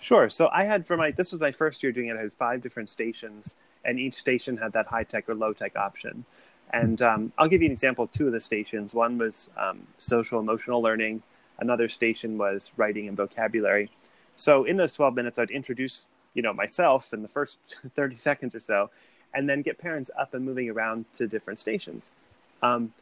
Sure. 0.00 0.30
So 0.30 0.48
I 0.52 0.64
had 0.64 0.86
for 0.86 0.96
my 0.96 1.10
this 1.10 1.32
was 1.32 1.40
my 1.40 1.52
first 1.52 1.82
year 1.82 1.92
doing 1.92 2.08
it. 2.08 2.16
I 2.16 2.22
had 2.22 2.32
five 2.34 2.60
different 2.60 2.88
stations, 2.88 3.56
and 3.84 3.98
each 3.98 4.14
station 4.14 4.56
had 4.56 4.72
that 4.72 4.86
high 4.86 5.04
tech 5.04 5.28
or 5.28 5.34
low 5.34 5.52
tech 5.52 5.76
option. 5.76 6.24
And 6.72 7.00
um, 7.00 7.32
I'll 7.38 7.48
give 7.48 7.62
you 7.62 7.66
an 7.66 7.72
example 7.72 8.04
of 8.04 8.10
two 8.10 8.26
of 8.26 8.32
the 8.32 8.40
stations. 8.40 8.94
One 8.94 9.18
was 9.18 9.48
um, 9.56 9.86
social 9.96 10.38
emotional 10.38 10.82
learning. 10.82 11.22
Another 11.58 11.88
station 11.88 12.36
was 12.38 12.70
writing 12.76 13.08
and 13.08 13.16
vocabulary. 13.16 13.90
So 14.36 14.64
in 14.64 14.76
those 14.76 14.92
12 14.94 15.14
minutes, 15.14 15.38
I'd 15.38 15.50
introduce 15.50 16.06
you 16.34 16.42
know 16.42 16.52
myself 16.52 17.12
in 17.12 17.22
the 17.22 17.28
first 17.28 17.58
30 17.96 18.16
seconds 18.16 18.54
or 18.54 18.60
so, 18.60 18.90
and 19.34 19.48
then 19.48 19.62
get 19.62 19.78
parents 19.78 20.10
up 20.18 20.34
and 20.34 20.44
moving 20.44 20.70
around 20.70 21.06
to 21.14 21.26
different 21.26 21.58
stations. 21.58 22.10
Um, 22.62 22.92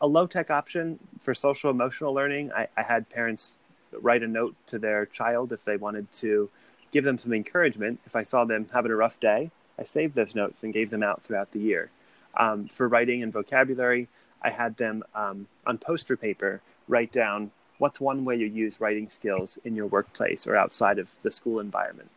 a 0.00 0.06
low 0.06 0.26
tech 0.26 0.50
option 0.50 0.98
for 1.20 1.34
social 1.34 1.70
emotional 1.70 2.12
learning, 2.12 2.52
I, 2.52 2.68
I, 2.76 2.82
had 2.82 3.08
parents 3.08 3.56
write 3.92 4.22
a 4.22 4.26
note 4.26 4.54
to 4.66 4.78
their 4.78 5.06
child 5.06 5.52
if 5.52 5.64
they 5.64 5.76
wanted 5.76 6.12
to 6.14 6.50
give 6.92 7.04
them 7.04 7.18
some 7.18 7.32
encouragement. 7.32 8.00
If 8.04 8.16
I 8.16 8.24
saw 8.24 8.44
them 8.44 8.68
having 8.72 8.90
a 8.90 8.96
rough 8.96 9.18
day, 9.20 9.50
I 9.78 9.84
saved 9.84 10.14
those 10.14 10.34
notes 10.34 10.62
and 10.62 10.72
gave 10.72 10.90
them 10.90 11.02
out 11.02 11.22
throughout 11.22 11.52
the 11.52 11.60
year. 11.60 11.90
Um, 12.36 12.66
for 12.66 12.88
writing 12.88 13.22
and 13.22 13.32
vocabulary, 13.32 14.08
I 14.42 14.50
had 14.50 14.76
them 14.76 15.02
um, 15.14 15.46
on 15.66 15.78
poster 15.78 16.16
paper 16.16 16.60
write 16.88 17.12
down 17.12 17.50
what's 17.78 18.00
one 18.00 18.24
way 18.24 18.36
you 18.36 18.46
use 18.46 18.80
writing 18.80 19.08
skills 19.08 19.58
in 19.64 19.74
your 19.74 19.86
workplace 19.86 20.46
or 20.46 20.56
outside 20.56 20.98
of 20.98 21.08
the 21.22 21.30
school 21.30 21.60
environment. 21.60 22.10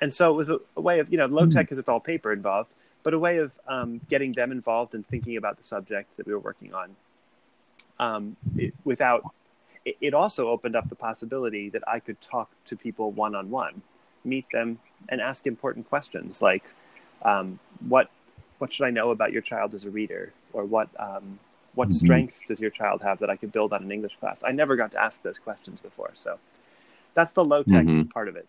And 0.00 0.14
so 0.14 0.30
it 0.30 0.36
was 0.36 0.48
a, 0.48 0.58
a 0.76 0.80
way 0.80 1.00
of, 1.00 1.10
you 1.10 1.18
know, 1.18 1.26
low 1.26 1.46
tech 1.46 1.66
because 1.66 1.76
hmm. 1.76 1.80
it's 1.80 1.88
all 1.88 2.00
paper 2.00 2.32
involved, 2.32 2.74
but 3.02 3.14
a 3.14 3.18
way 3.18 3.38
of 3.38 3.58
um, 3.66 4.00
getting 4.08 4.32
them 4.32 4.52
involved 4.52 4.94
and 4.94 5.06
thinking 5.06 5.36
about 5.36 5.58
the 5.58 5.64
subject 5.64 6.16
that 6.16 6.26
we 6.26 6.32
were 6.32 6.38
working 6.38 6.72
on 6.72 6.96
um, 8.00 8.36
it, 8.56 8.74
without 8.84 9.22
it, 9.84 9.96
it 10.00 10.14
also 10.14 10.48
opened 10.48 10.76
up 10.76 10.88
the 10.88 10.94
possibility 10.94 11.68
that 11.70 11.86
I 11.86 12.00
could 12.00 12.20
talk 12.20 12.50
to 12.66 12.76
people 12.76 13.10
one 13.10 13.34
on 13.34 13.50
one, 13.50 13.82
meet 14.24 14.46
them, 14.52 14.78
and 15.08 15.20
ask 15.20 15.46
important 15.46 15.88
questions 15.88 16.42
like, 16.42 16.64
um, 17.22 17.58
"What 17.88 18.10
what 18.58 18.72
should 18.72 18.84
I 18.86 18.90
know 18.90 19.10
about 19.10 19.32
your 19.32 19.42
child 19.42 19.74
as 19.74 19.84
a 19.84 19.90
reader?" 19.90 20.32
or 20.52 20.64
"What 20.64 20.88
um, 20.98 21.38
what 21.74 21.88
mm-hmm. 21.88 22.06
strengths 22.06 22.42
does 22.46 22.60
your 22.60 22.70
child 22.70 23.02
have 23.02 23.18
that 23.20 23.30
I 23.30 23.36
could 23.36 23.52
build 23.52 23.72
on 23.72 23.82
an 23.82 23.92
English 23.92 24.16
class?" 24.16 24.42
I 24.46 24.52
never 24.52 24.76
got 24.76 24.92
to 24.92 25.02
ask 25.02 25.22
those 25.22 25.38
questions 25.38 25.80
before, 25.80 26.10
so 26.14 26.38
that's 27.14 27.32
the 27.32 27.44
low 27.44 27.62
tech 27.62 27.84
mm-hmm. 27.84 28.02
part 28.04 28.28
of 28.28 28.36
it. 28.36 28.46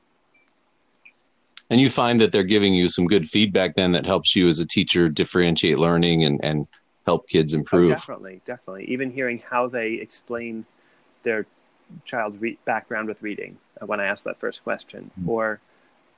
And 1.70 1.80
you 1.80 1.90
find 1.90 2.20
that 2.20 2.32
they're 2.32 2.44
giving 2.44 2.74
you 2.74 2.90
some 2.90 3.06
good 3.06 3.28
feedback 3.30 3.76
then 3.76 3.92
that 3.92 4.06
helps 4.06 4.36
you 4.36 4.48
as 4.48 4.60
a 4.60 4.66
teacher 4.66 5.08
differentiate 5.08 5.78
learning 5.78 6.24
and, 6.24 6.40
and 6.44 6.68
help 7.06 7.30
kids 7.30 7.54
oh, 7.54 7.60
improve. 7.60 7.92
Oh, 7.92 7.94
definitely, 7.94 8.42
definitely. 8.46 8.86
Even 8.86 9.12
hearing 9.12 9.42
how 9.48 9.68
they 9.68 9.94
explain 9.94 10.66
their 11.24 11.46
child's 12.06 12.38
re- 12.38 12.58
background 12.66 13.08
with 13.08 13.22
reading 13.22 13.58
uh, 13.82 13.86
when 13.86 14.00
I 14.00 14.06
ask 14.06 14.24
that 14.24 14.40
first 14.40 14.64
question, 14.64 15.12
mm-hmm. 15.20 15.30
or 15.30 15.60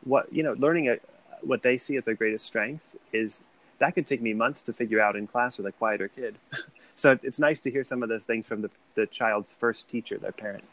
what 0.04 0.32
you 0.34 0.44
know, 0.44 0.54
learning 0.54 0.90
a, 0.90 0.98
what 1.42 1.64
they 1.64 1.78
see 1.78 1.98
as 1.98 2.06
their 2.06 2.16
greatest 2.16 2.46
strength 2.46 2.96
is 3.14 3.44
that 3.80 3.96
could 3.96 4.06
take 4.06 4.22
me 4.22 4.34
months 4.34 4.62
to 4.64 4.74
figure 4.74 5.02
out 5.02 5.16
in 5.16 5.26
class 5.28 5.58
with 5.58 5.66
a 5.66 5.72
quieter 5.72 6.08
kid. 6.08 6.36
so 6.96 7.18
it's 7.24 7.40
nice 7.40 7.60
to 7.62 7.72
hear 7.72 7.84
some 7.84 8.04
of 8.04 8.10
those 8.10 8.26
things 8.26 8.48
from 8.48 8.62
the, 8.62 8.70
the 8.96 9.08
child's 9.08 9.52
first 9.52 9.90
teacher, 9.90 10.18
their 10.18 10.32
parent. 10.32 10.64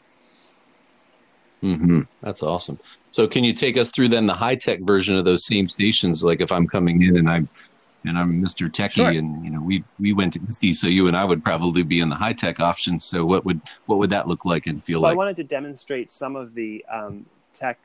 Mm-hmm. 1.63 2.01
That's 2.21 2.41
awesome. 2.41 2.79
So, 3.11 3.27
can 3.27 3.43
you 3.43 3.51
take 3.51 3.77
us 3.77 3.91
through 3.91 4.09
then 4.09 4.27
the 4.27 4.33
high 4.33 4.55
tech 4.55 4.79
version 4.81 5.17
of 5.17 5.25
those 5.25 5.45
same 5.45 5.67
stations? 5.67 6.23
Like, 6.23 6.39
if 6.39 6.51
I'm 6.51 6.67
coming 6.67 7.01
in 7.01 7.17
and 7.17 7.29
I'm 7.29 7.49
and 8.05 8.17
I'm 8.17 8.41
Mr. 8.41 8.69
Techie, 8.69 8.91
sure. 8.91 9.09
and 9.09 9.43
you 9.43 9.51
know 9.51 9.61
we 9.61 9.83
we 9.99 10.13
went 10.13 10.33
to 10.33 10.39
ISTE, 10.39 10.73
so 10.73 10.87
you 10.87 11.07
and 11.07 11.17
I 11.17 11.25
would 11.25 11.43
probably 11.43 11.83
be 11.83 11.99
in 11.99 12.09
the 12.09 12.15
high 12.15 12.33
tech 12.33 12.59
option. 12.59 12.99
So 12.99 13.25
what 13.25 13.45
would 13.45 13.61
what 13.85 13.99
would 13.99 14.09
that 14.11 14.27
look 14.27 14.45
like 14.45 14.67
and 14.67 14.83
feel 14.83 14.99
so 14.99 15.07
like? 15.07 15.13
I 15.13 15.15
wanted 15.15 15.37
to 15.37 15.43
demonstrate 15.43 16.11
some 16.11 16.35
of 16.35 16.53
the 16.53 16.85
um, 16.91 17.25
tech 17.53 17.79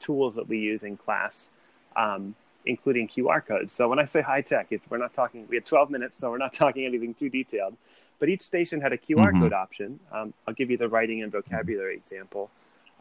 tools 0.00 0.34
that 0.34 0.48
we 0.48 0.58
use 0.58 0.82
in 0.82 0.96
class, 0.96 1.50
um, 1.96 2.34
including 2.66 3.08
QR 3.08 3.44
codes. 3.44 3.72
So 3.72 3.88
when 3.88 3.98
I 3.98 4.04
say 4.04 4.22
high 4.22 4.42
tech, 4.42 4.68
it, 4.70 4.82
we're 4.88 4.98
not 4.98 5.14
talking. 5.14 5.46
We 5.48 5.56
had 5.56 5.66
12 5.66 5.90
minutes, 5.90 6.18
so 6.18 6.30
we're 6.30 6.38
not 6.38 6.52
talking 6.62 6.84
anything 6.84 7.14
too 7.14 7.30
detailed. 7.30 7.76
But 8.18 8.28
each 8.28 8.42
station 8.42 8.80
had 8.80 8.92
a 8.92 8.98
QR 8.98 9.26
mm-hmm. 9.26 9.42
code 9.42 9.52
option. 9.52 10.00
Um, 10.12 10.34
I'll 10.46 10.54
give 10.54 10.70
you 10.70 10.76
the 10.76 10.88
writing 10.88 11.22
and 11.22 11.30
vocabulary 11.30 11.96
example. 11.96 12.50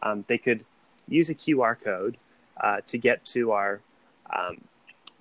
Um, 0.01 0.25
they 0.27 0.37
could 0.37 0.65
use 1.07 1.29
a 1.29 1.35
QR 1.35 1.79
code 1.79 2.17
uh, 2.59 2.81
to 2.87 2.97
get 2.97 3.23
to 3.25 3.51
our 3.51 3.81
um, 4.35 4.61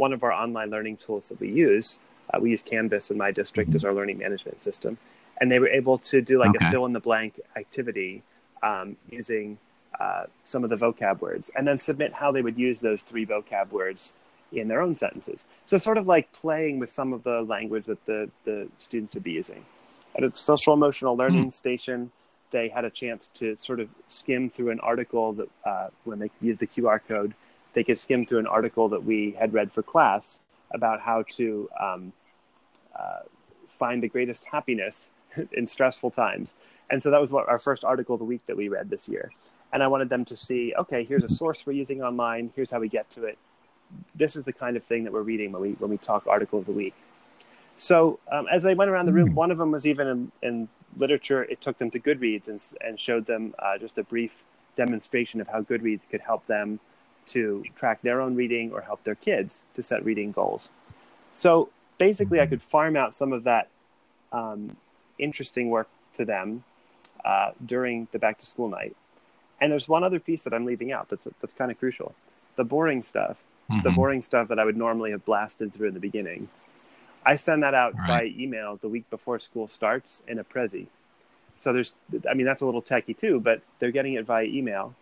one 0.02 0.12
of 0.12 0.24
our 0.24 0.32
online 0.32 0.68
learning 0.68 0.96
tools 0.96 1.28
that 1.28 1.38
we 1.38 1.48
use. 1.48 2.00
Uh, 2.34 2.38
we 2.40 2.50
use 2.50 2.60
Canvas 2.60 3.12
in 3.12 3.16
my 3.16 3.30
district 3.30 3.70
mm-hmm. 3.70 3.76
as 3.76 3.84
our 3.84 3.94
learning 3.94 4.18
management 4.18 4.60
system, 4.60 4.98
and 5.38 5.46
they 5.50 5.60
were 5.60 5.68
able 5.68 5.96
to 5.96 6.20
do 6.20 6.40
like 6.40 6.56
okay. 6.56 6.66
a 6.66 6.70
fill 6.72 6.86
in 6.86 6.92
the 6.92 7.04
blank 7.08 7.40
activity 7.62 8.22
um, 8.64 8.96
using 9.08 9.58
uh, 10.00 10.24
some 10.42 10.64
of 10.64 10.70
the 10.70 10.76
vocab 10.84 11.20
words, 11.20 11.52
and 11.54 11.62
then 11.68 11.78
submit 11.78 12.12
how 12.12 12.32
they 12.32 12.42
would 12.42 12.58
use 12.58 12.80
those 12.80 13.02
three 13.02 13.24
vocab 13.24 13.70
words 13.70 14.12
in 14.50 14.66
their 14.66 14.80
own 14.80 14.94
sentences. 14.96 15.46
So 15.66 15.78
sort 15.78 15.98
of 15.98 16.06
like 16.14 16.32
playing 16.32 16.80
with 16.80 16.90
some 16.90 17.12
of 17.12 17.22
the 17.22 17.38
language 17.54 17.84
that 17.86 18.04
the 18.06 18.28
the 18.44 18.68
students 18.78 19.14
would 19.14 19.26
be 19.32 19.36
using. 19.42 19.64
At 20.16 20.24
a 20.24 20.30
social 20.34 20.74
emotional 20.74 21.14
learning 21.16 21.46
mm-hmm. 21.52 21.62
station, 21.64 22.10
they 22.50 22.66
had 22.76 22.84
a 22.84 22.90
chance 22.90 23.30
to 23.34 23.54
sort 23.54 23.78
of 23.78 23.88
skim 24.08 24.50
through 24.50 24.70
an 24.70 24.80
article 24.80 25.32
that 25.38 25.50
uh, 25.64 25.88
when 26.04 26.18
they 26.18 26.30
used 26.40 26.60
the 26.64 26.70
QR 26.74 27.00
code 27.06 27.32
they 27.74 27.84
could 27.84 27.98
skim 27.98 28.26
through 28.26 28.38
an 28.38 28.46
article 28.46 28.88
that 28.88 29.04
we 29.04 29.36
had 29.38 29.52
read 29.52 29.72
for 29.72 29.82
class 29.82 30.40
about 30.72 31.00
how 31.00 31.22
to 31.30 31.68
um, 31.80 32.12
uh, 32.98 33.20
find 33.68 34.02
the 34.02 34.08
greatest 34.08 34.44
happiness 34.44 35.10
in 35.52 35.66
stressful 35.66 36.10
times. 36.10 36.54
And 36.90 37.02
so 37.02 37.10
that 37.10 37.20
was 37.20 37.32
what 37.32 37.48
our 37.48 37.58
first 37.58 37.84
article 37.84 38.14
of 38.14 38.18
the 38.18 38.24
week 38.24 38.44
that 38.46 38.56
we 38.56 38.68
read 38.68 38.90
this 38.90 39.08
year. 39.08 39.30
And 39.72 39.82
I 39.82 39.88
wanted 39.88 40.10
them 40.10 40.24
to 40.26 40.36
see, 40.36 40.74
okay, 40.78 41.04
here's 41.04 41.24
a 41.24 41.28
source 41.28 41.64
we're 41.64 41.72
using 41.72 42.02
online. 42.02 42.52
Here's 42.54 42.70
how 42.70 42.78
we 42.78 42.88
get 42.88 43.08
to 43.10 43.24
it. 43.24 43.38
This 44.14 44.36
is 44.36 44.44
the 44.44 44.52
kind 44.52 44.76
of 44.76 44.84
thing 44.84 45.04
that 45.04 45.12
we're 45.12 45.22
reading 45.22 45.52
when 45.52 45.62
we 45.62 45.70
when 45.72 45.90
we 45.90 45.98
talk 45.98 46.26
article 46.26 46.58
of 46.58 46.66
the 46.66 46.72
week. 46.72 46.94
So 47.76 48.18
um, 48.30 48.46
as 48.52 48.62
they 48.62 48.74
went 48.74 48.90
around 48.90 49.06
the 49.06 49.12
room, 49.12 49.28
hmm. 49.28 49.34
one 49.34 49.50
of 49.50 49.58
them 49.58 49.70
was 49.70 49.86
even 49.86 50.06
in, 50.06 50.32
in 50.42 50.68
literature. 50.96 51.44
It 51.44 51.60
took 51.60 51.78
them 51.78 51.90
to 51.90 51.98
Goodreads 51.98 52.48
and, 52.48 52.62
and 52.86 53.00
showed 53.00 53.26
them 53.26 53.54
uh, 53.58 53.78
just 53.78 53.96
a 53.96 54.04
brief 54.04 54.44
demonstration 54.76 55.40
of 55.40 55.48
how 55.48 55.62
Goodreads 55.62 56.08
could 56.08 56.20
help 56.20 56.46
them 56.46 56.80
to 57.26 57.64
track 57.76 58.02
their 58.02 58.20
own 58.20 58.34
reading 58.34 58.72
or 58.72 58.80
help 58.80 59.04
their 59.04 59.14
kids 59.14 59.62
to 59.74 59.82
set 59.82 60.04
reading 60.04 60.32
goals. 60.32 60.70
So 61.32 61.70
basically, 61.98 62.40
I 62.40 62.46
could 62.46 62.62
farm 62.62 62.96
out 62.96 63.14
some 63.14 63.32
of 63.32 63.44
that 63.44 63.68
um, 64.32 64.76
interesting 65.18 65.70
work 65.70 65.88
to 66.14 66.24
them 66.24 66.64
uh, 67.24 67.52
during 67.64 68.08
the 68.12 68.18
back 68.18 68.38
to 68.38 68.46
school 68.46 68.68
night. 68.68 68.96
And 69.60 69.70
there's 69.70 69.88
one 69.88 70.02
other 70.02 70.18
piece 70.18 70.42
that 70.44 70.52
I'm 70.52 70.64
leaving 70.64 70.90
out 70.92 71.08
that's 71.08 71.28
that's 71.40 71.54
kind 71.54 71.70
of 71.70 71.78
crucial: 71.78 72.14
the 72.56 72.64
boring 72.64 73.02
stuff, 73.02 73.36
mm-hmm. 73.70 73.82
the 73.82 73.90
boring 73.90 74.22
stuff 74.22 74.48
that 74.48 74.58
I 74.58 74.64
would 74.64 74.76
normally 74.76 75.12
have 75.12 75.24
blasted 75.24 75.72
through 75.72 75.88
in 75.88 75.94
the 75.94 76.00
beginning. 76.00 76.48
I 77.24 77.36
send 77.36 77.62
that 77.62 77.74
out 77.74 77.94
right. 77.94 78.08
by 78.08 78.34
email 78.36 78.78
the 78.82 78.88
week 78.88 79.08
before 79.08 79.38
school 79.38 79.68
starts 79.68 80.22
in 80.26 80.40
a 80.40 80.44
Prezi. 80.44 80.88
So 81.58 81.72
there's, 81.72 81.94
I 82.28 82.34
mean, 82.34 82.44
that's 82.44 82.62
a 82.62 82.66
little 82.66 82.82
techy 82.82 83.14
too, 83.14 83.38
but 83.38 83.62
they're 83.78 83.92
getting 83.92 84.14
it 84.14 84.24
via 84.24 84.44
email. 84.44 84.96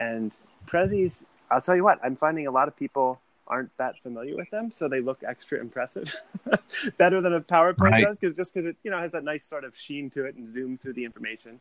And 0.00 0.32
Prezis 0.66 1.22
I'll 1.50 1.60
tell 1.60 1.76
you 1.76 1.84
what, 1.84 1.98
I'm 2.02 2.16
finding 2.16 2.46
a 2.46 2.50
lot 2.50 2.68
of 2.68 2.76
people 2.76 3.20
aren't 3.46 3.76
that 3.76 3.98
familiar 4.02 4.36
with 4.36 4.50
them, 4.50 4.70
so 4.70 4.88
they 4.88 5.00
look 5.00 5.22
extra 5.26 5.60
impressive, 5.60 6.14
better 6.96 7.20
than 7.20 7.34
a 7.34 7.40
PowerPoint 7.40 7.90
right. 7.90 8.04
does, 8.04 8.18
because 8.18 8.36
just 8.36 8.54
because 8.54 8.68
it 8.68 8.76
you 8.82 8.90
know 8.90 8.98
has 8.98 9.12
that 9.12 9.24
nice 9.24 9.44
sort 9.44 9.64
of 9.64 9.76
sheen 9.76 10.10
to 10.10 10.24
it 10.24 10.34
and 10.36 10.48
zoom 10.48 10.78
through 10.78 10.94
the 10.94 11.04
information, 11.04 11.60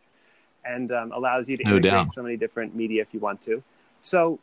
and 0.66 0.92
um, 0.92 1.12
allows 1.12 1.50
you 1.50 1.58
to 1.58 1.64
no 1.64 1.72
integrate 1.72 1.92
doubt. 1.92 2.14
so 2.14 2.24
many 2.24 2.38
different 2.38 2.76
media 2.76 3.02
if 3.02 3.14
you 3.14 3.20
want 3.20 3.42
to. 3.42 3.64
So 4.02 4.40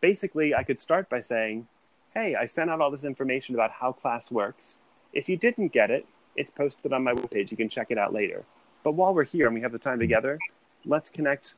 basically, 0.00 0.54
I 0.54 0.62
could 0.62 0.78
start 0.78 1.08
by 1.08 1.20
saying, 1.20 1.66
"Hey, 2.14 2.34
I 2.36 2.44
sent 2.44 2.70
out 2.70 2.80
all 2.80 2.90
this 2.90 3.04
information 3.04 3.54
about 3.54 3.72
how 3.72 3.92
class 3.92 4.30
works. 4.30 4.78
If 5.12 5.28
you 5.28 5.36
didn't 5.36 5.72
get 5.72 5.90
it, 5.90 6.06
it's 6.36 6.50
posted 6.50 6.92
on 6.92 7.02
my 7.02 7.14
webpage. 7.14 7.50
You 7.50 7.56
can 7.56 7.68
check 7.68 7.88
it 7.90 7.98
out 7.98 8.12
later. 8.12 8.44
But 8.82 8.92
while 8.92 9.12
we're 9.12 9.24
here 9.24 9.46
and 9.46 9.54
we 9.54 9.62
have 9.62 9.72
the 9.72 9.78
time 9.78 9.98
together, 9.98 10.38
let's 10.84 11.10
connect, 11.10 11.54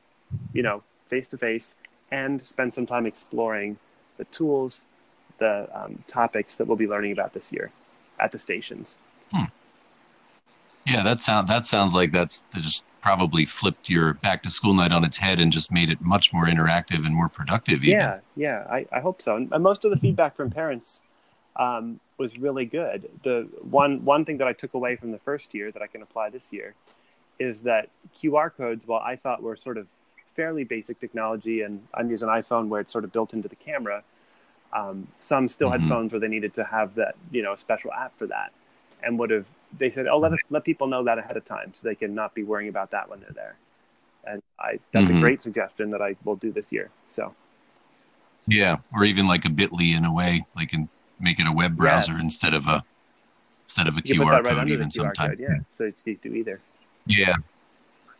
you 0.53 0.63
know, 0.63 0.81
face 1.07 1.27
to 1.27 1.37
face 1.37 1.75
and 2.11 2.45
spend 2.45 2.73
some 2.73 2.85
time 2.85 3.05
exploring 3.05 3.77
the 4.17 4.25
tools, 4.25 4.83
the 5.37 5.69
um, 5.73 6.03
topics 6.07 6.55
that 6.55 6.67
we'll 6.67 6.77
be 6.77 6.87
learning 6.87 7.11
about 7.11 7.33
this 7.33 7.51
year 7.51 7.71
at 8.19 8.31
the 8.31 8.39
stations. 8.39 8.97
Hmm. 9.31 9.45
Yeah, 10.85 11.03
that 11.03 11.21
sound 11.21 11.47
that 11.47 11.65
sounds 11.65 11.93
like 11.93 12.11
that's 12.11 12.43
that 12.53 12.63
just 12.63 12.83
probably 13.01 13.45
flipped 13.45 13.89
your 13.89 14.13
back 14.15 14.43
to 14.43 14.49
school 14.49 14.73
night 14.73 14.91
on 14.91 15.03
its 15.03 15.17
head 15.17 15.39
and 15.39 15.51
just 15.51 15.71
made 15.71 15.89
it 15.89 16.01
much 16.01 16.33
more 16.33 16.45
interactive 16.45 17.05
and 17.05 17.15
more 17.15 17.29
productive. 17.29 17.83
Even. 17.83 17.99
Yeah, 17.99 18.19
yeah, 18.35 18.65
I, 18.69 18.85
I 18.91 18.99
hope 18.99 19.21
so. 19.21 19.35
And 19.35 19.49
most 19.63 19.85
of 19.85 19.91
the 19.91 19.97
feedback 19.97 20.35
from 20.35 20.49
parents 20.49 21.01
um, 21.55 21.99
was 22.17 22.37
really 22.37 22.65
good. 22.65 23.09
The 23.23 23.47
one 23.61 24.03
one 24.03 24.25
thing 24.25 24.37
that 24.37 24.47
I 24.47 24.53
took 24.53 24.73
away 24.73 24.95
from 24.95 25.11
the 25.11 25.19
first 25.19 25.53
year 25.53 25.71
that 25.71 25.81
I 25.81 25.87
can 25.87 26.01
apply 26.01 26.29
this 26.29 26.51
year 26.51 26.73
is 27.39 27.61
that 27.61 27.89
QR 28.15 28.51
codes, 28.53 28.85
while 28.85 29.01
I 29.01 29.15
thought 29.15 29.41
were 29.41 29.55
sort 29.55 29.77
of 29.77 29.87
fairly 30.39 30.63
basic 30.63 31.01
technology, 31.01 31.63
and 31.63 31.85
I'm 31.93 32.09
using 32.09 32.29
an 32.29 32.41
iPhone 32.41 32.69
where 32.69 32.79
it's 32.79 32.93
sort 32.93 33.03
of 33.03 33.11
built 33.11 33.33
into 33.33 33.49
the 33.49 33.57
camera. 33.57 34.03
Um, 34.71 35.09
some 35.19 35.49
still 35.49 35.69
mm-hmm. 35.69 35.81
had 35.81 35.89
phones 35.89 36.13
where 36.13 36.21
they 36.21 36.29
needed 36.29 36.53
to 36.53 36.63
have 36.63 36.95
that, 36.95 37.15
you 37.29 37.41
know, 37.41 37.51
a 37.51 37.57
special 37.57 37.91
app 37.91 38.17
for 38.17 38.25
that, 38.27 38.53
and 39.03 39.19
would 39.19 39.31
have 39.31 39.47
they 39.77 39.89
said, 39.89 40.07
"Oh, 40.07 40.17
let 40.17 40.31
let 40.49 40.63
people 40.63 40.87
know 40.87 41.03
that 41.03 41.17
ahead 41.17 41.35
of 41.35 41.43
time, 41.43 41.73
so 41.73 41.89
they 41.89 41.95
can 41.95 42.15
not 42.15 42.33
be 42.33 42.43
worrying 42.43 42.69
about 42.69 42.91
that 42.91 43.09
when 43.09 43.19
they're 43.19 43.37
there." 43.43 43.55
And 44.25 44.41
I 44.57 44.79
that's 44.93 45.09
mm-hmm. 45.09 45.17
a 45.17 45.21
great 45.21 45.41
suggestion 45.41 45.91
that 45.91 46.01
I 46.01 46.15
will 46.23 46.37
do 46.37 46.53
this 46.53 46.71
year. 46.71 46.89
So, 47.09 47.35
yeah, 48.47 48.77
or 48.93 49.03
even 49.03 49.27
like 49.27 49.43
a 49.43 49.49
Bitly 49.49 49.93
in 49.97 50.05
a 50.05 50.13
way, 50.13 50.45
like 50.55 50.71
and 50.71 50.87
make 51.19 51.37
it 51.41 51.47
a 51.47 51.51
web 51.51 51.75
browser 51.75 52.13
yes. 52.13 52.23
instead 52.23 52.53
of 52.53 52.65
a 52.67 52.81
instead 53.65 53.87
of 53.89 53.97
a 53.97 54.01
you 54.05 54.15
QR 54.15 54.41
right 54.41 54.55
code, 54.55 54.69
even 54.69 54.89
sometimes. 54.89 55.37
yeah, 55.41 55.57
so 55.75 55.91
you 56.05 56.15
do 56.15 56.33
either. 56.33 56.61
Yeah, 57.05 57.35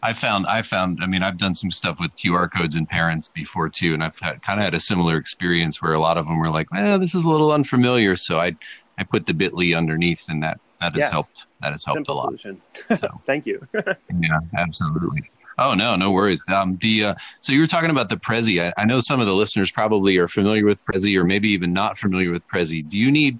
I 0.01 0.13
found 0.13 0.47
I 0.47 0.61
found 0.61 0.99
I 1.01 1.07
mean 1.07 1.23
I've 1.23 1.37
done 1.37 1.55
some 1.55 1.71
stuff 1.71 1.99
with 1.99 2.15
QR 2.17 2.51
codes 2.51 2.75
and 2.75 2.87
parents 2.87 3.29
before 3.29 3.69
too, 3.69 3.93
and 3.93 4.03
I've 4.03 4.17
had, 4.19 4.41
kind 4.43 4.59
of 4.59 4.63
had 4.63 4.73
a 4.73 4.79
similar 4.79 5.17
experience 5.17 5.81
where 5.81 5.93
a 5.93 5.99
lot 5.99 6.17
of 6.17 6.25
them 6.25 6.39
were 6.39 6.49
like, 6.49 6.67
"Eh, 6.75 6.97
this 6.97 7.15
is 7.15 7.25
a 7.25 7.29
little 7.29 7.51
unfamiliar," 7.51 8.15
so 8.15 8.39
I 8.39 8.55
I 8.97 9.03
put 9.03 9.25
the 9.25 9.33
Bitly 9.33 9.77
underneath, 9.77 10.29
and 10.29 10.41
that 10.43 10.59
that 10.79 10.93
has 10.93 10.99
yes. 10.99 11.11
helped. 11.11 11.47
That 11.61 11.71
has 11.71 11.83
helped 11.83 11.97
Simple 11.97 12.15
a 12.15 12.17
lot. 12.17 12.25
Solution. 12.27 12.61
So, 12.97 13.21
Thank 13.25 13.45
you. 13.45 13.65
yeah, 13.73 14.39
absolutely. 14.57 15.29
Oh 15.57 15.73
no, 15.73 15.97
no 15.97 16.11
worries. 16.11 16.41
Um, 16.47 16.77
the 16.81 17.03
uh, 17.03 17.15
so 17.41 17.51
you 17.51 17.59
were 17.59 17.67
talking 17.67 17.89
about 17.89 18.07
the 18.07 18.15
Prezi. 18.15 18.63
I, 18.63 18.81
I, 18.81 18.85
know 18.85 19.01
some 19.01 19.19
of 19.19 19.27
the 19.27 19.33
listeners 19.33 19.71
probably 19.71 20.17
are 20.17 20.29
familiar 20.29 20.65
with 20.65 20.83
Prezi, 20.85 21.17
or 21.17 21.25
maybe 21.25 21.49
even 21.49 21.73
not 21.73 21.97
familiar 21.97 22.31
with 22.31 22.47
Prezi. 22.47 22.87
Do 22.87 22.97
you 22.97 23.11
need? 23.11 23.39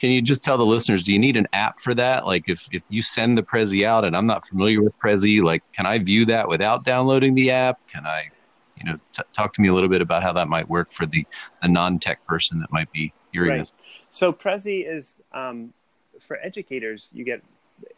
Can 0.00 0.10
you 0.10 0.22
just 0.22 0.42
tell 0.42 0.58
the 0.58 0.66
listeners? 0.66 1.02
Do 1.02 1.12
you 1.12 1.18
need 1.18 1.36
an 1.36 1.46
app 1.52 1.78
for 1.78 1.94
that? 1.94 2.26
Like, 2.26 2.44
if 2.48 2.68
if 2.72 2.82
you 2.88 3.02
send 3.02 3.38
the 3.38 3.42
Prezi 3.42 3.84
out 3.84 4.04
and 4.04 4.16
I'm 4.16 4.26
not 4.26 4.46
familiar 4.46 4.82
with 4.82 4.98
Prezi, 4.98 5.42
like, 5.42 5.62
can 5.72 5.86
I 5.86 5.98
view 5.98 6.24
that 6.26 6.48
without 6.48 6.84
downloading 6.84 7.34
the 7.34 7.50
app? 7.50 7.78
Can 7.88 8.06
I, 8.06 8.30
you 8.76 8.84
know, 8.84 8.98
t- 9.12 9.22
talk 9.32 9.52
to 9.54 9.60
me 9.60 9.68
a 9.68 9.74
little 9.74 9.90
bit 9.90 10.00
about 10.00 10.22
how 10.22 10.32
that 10.32 10.48
might 10.48 10.68
work 10.68 10.90
for 10.90 11.06
the 11.06 11.26
the 11.62 11.68
non-tech 11.68 12.24
person 12.26 12.60
that 12.60 12.72
might 12.72 12.90
be 12.92 13.12
hearing 13.32 13.50
right. 13.50 13.58
this? 13.58 13.72
So 14.10 14.32
Prezi 14.32 14.90
is 14.90 15.20
um, 15.32 15.72
for 16.18 16.38
educators. 16.38 17.10
You 17.12 17.24
get 17.24 17.42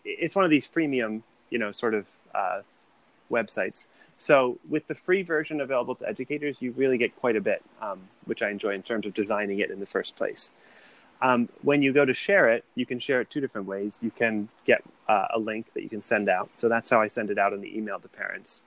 it's 0.05 0.35
one 0.35 0.45
of 0.45 0.51
these 0.51 0.69
freemium, 0.69 1.23
you 1.51 1.59
know, 1.59 1.73
sort 1.73 1.95
of. 1.95 2.07
Uh, 2.35 2.63
websites. 3.33 3.89
So 4.19 4.59
with 4.69 4.87
the 4.87 4.95
free 4.95 5.23
version 5.23 5.61
available 5.61 5.97
to 5.97 6.09
educators, 6.09 6.63
you 6.63 6.71
really 6.73 6.99
get 6.99 7.17
quite 7.17 7.35
a 7.35 7.41
bit, 7.41 7.63
um, 7.81 8.03
which 8.27 8.43
I 8.43 8.51
enjoy 8.51 8.75
in 8.75 8.83
terms 8.83 9.07
of 9.07 9.15
designing 9.15 9.59
it 9.59 9.71
in 9.71 9.81
the 9.81 9.87
first 9.87 10.15
place. 10.15 10.53
Um, 11.23 11.49
when 11.63 11.83
you 11.83 11.93
go 11.93 12.05
to 12.05 12.13
share 12.13 12.51
it, 12.51 12.65
you 12.75 12.85
can 12.85 12.99
share 12.99 13.21
it 13.21 13.31
two 13.31 13.41
different 13.41 13.69
ways. 13.69 14.01
You 14.03 14.11
can 14.11 14.49
get 14.67 14.83
uh, 15.09 15.29
a 15.35 15.39
link 15.39 15.73
that 15.75 15.83
you 15.83 15.89
can 15.89 16.03
send 16.03 16.29
out. 16.29 16.51
So 16.57 16.69
that's 16.69 16.91
how 16.91 17.01
I 17.01 17.07
send 17.07 17.31
it 17.31 17.39
out 17.39 17.53
in 17.53 17.61
the 17.61 17.77
email 17.77 18.01
to 18.01 18.09
parents. 18.09 18.65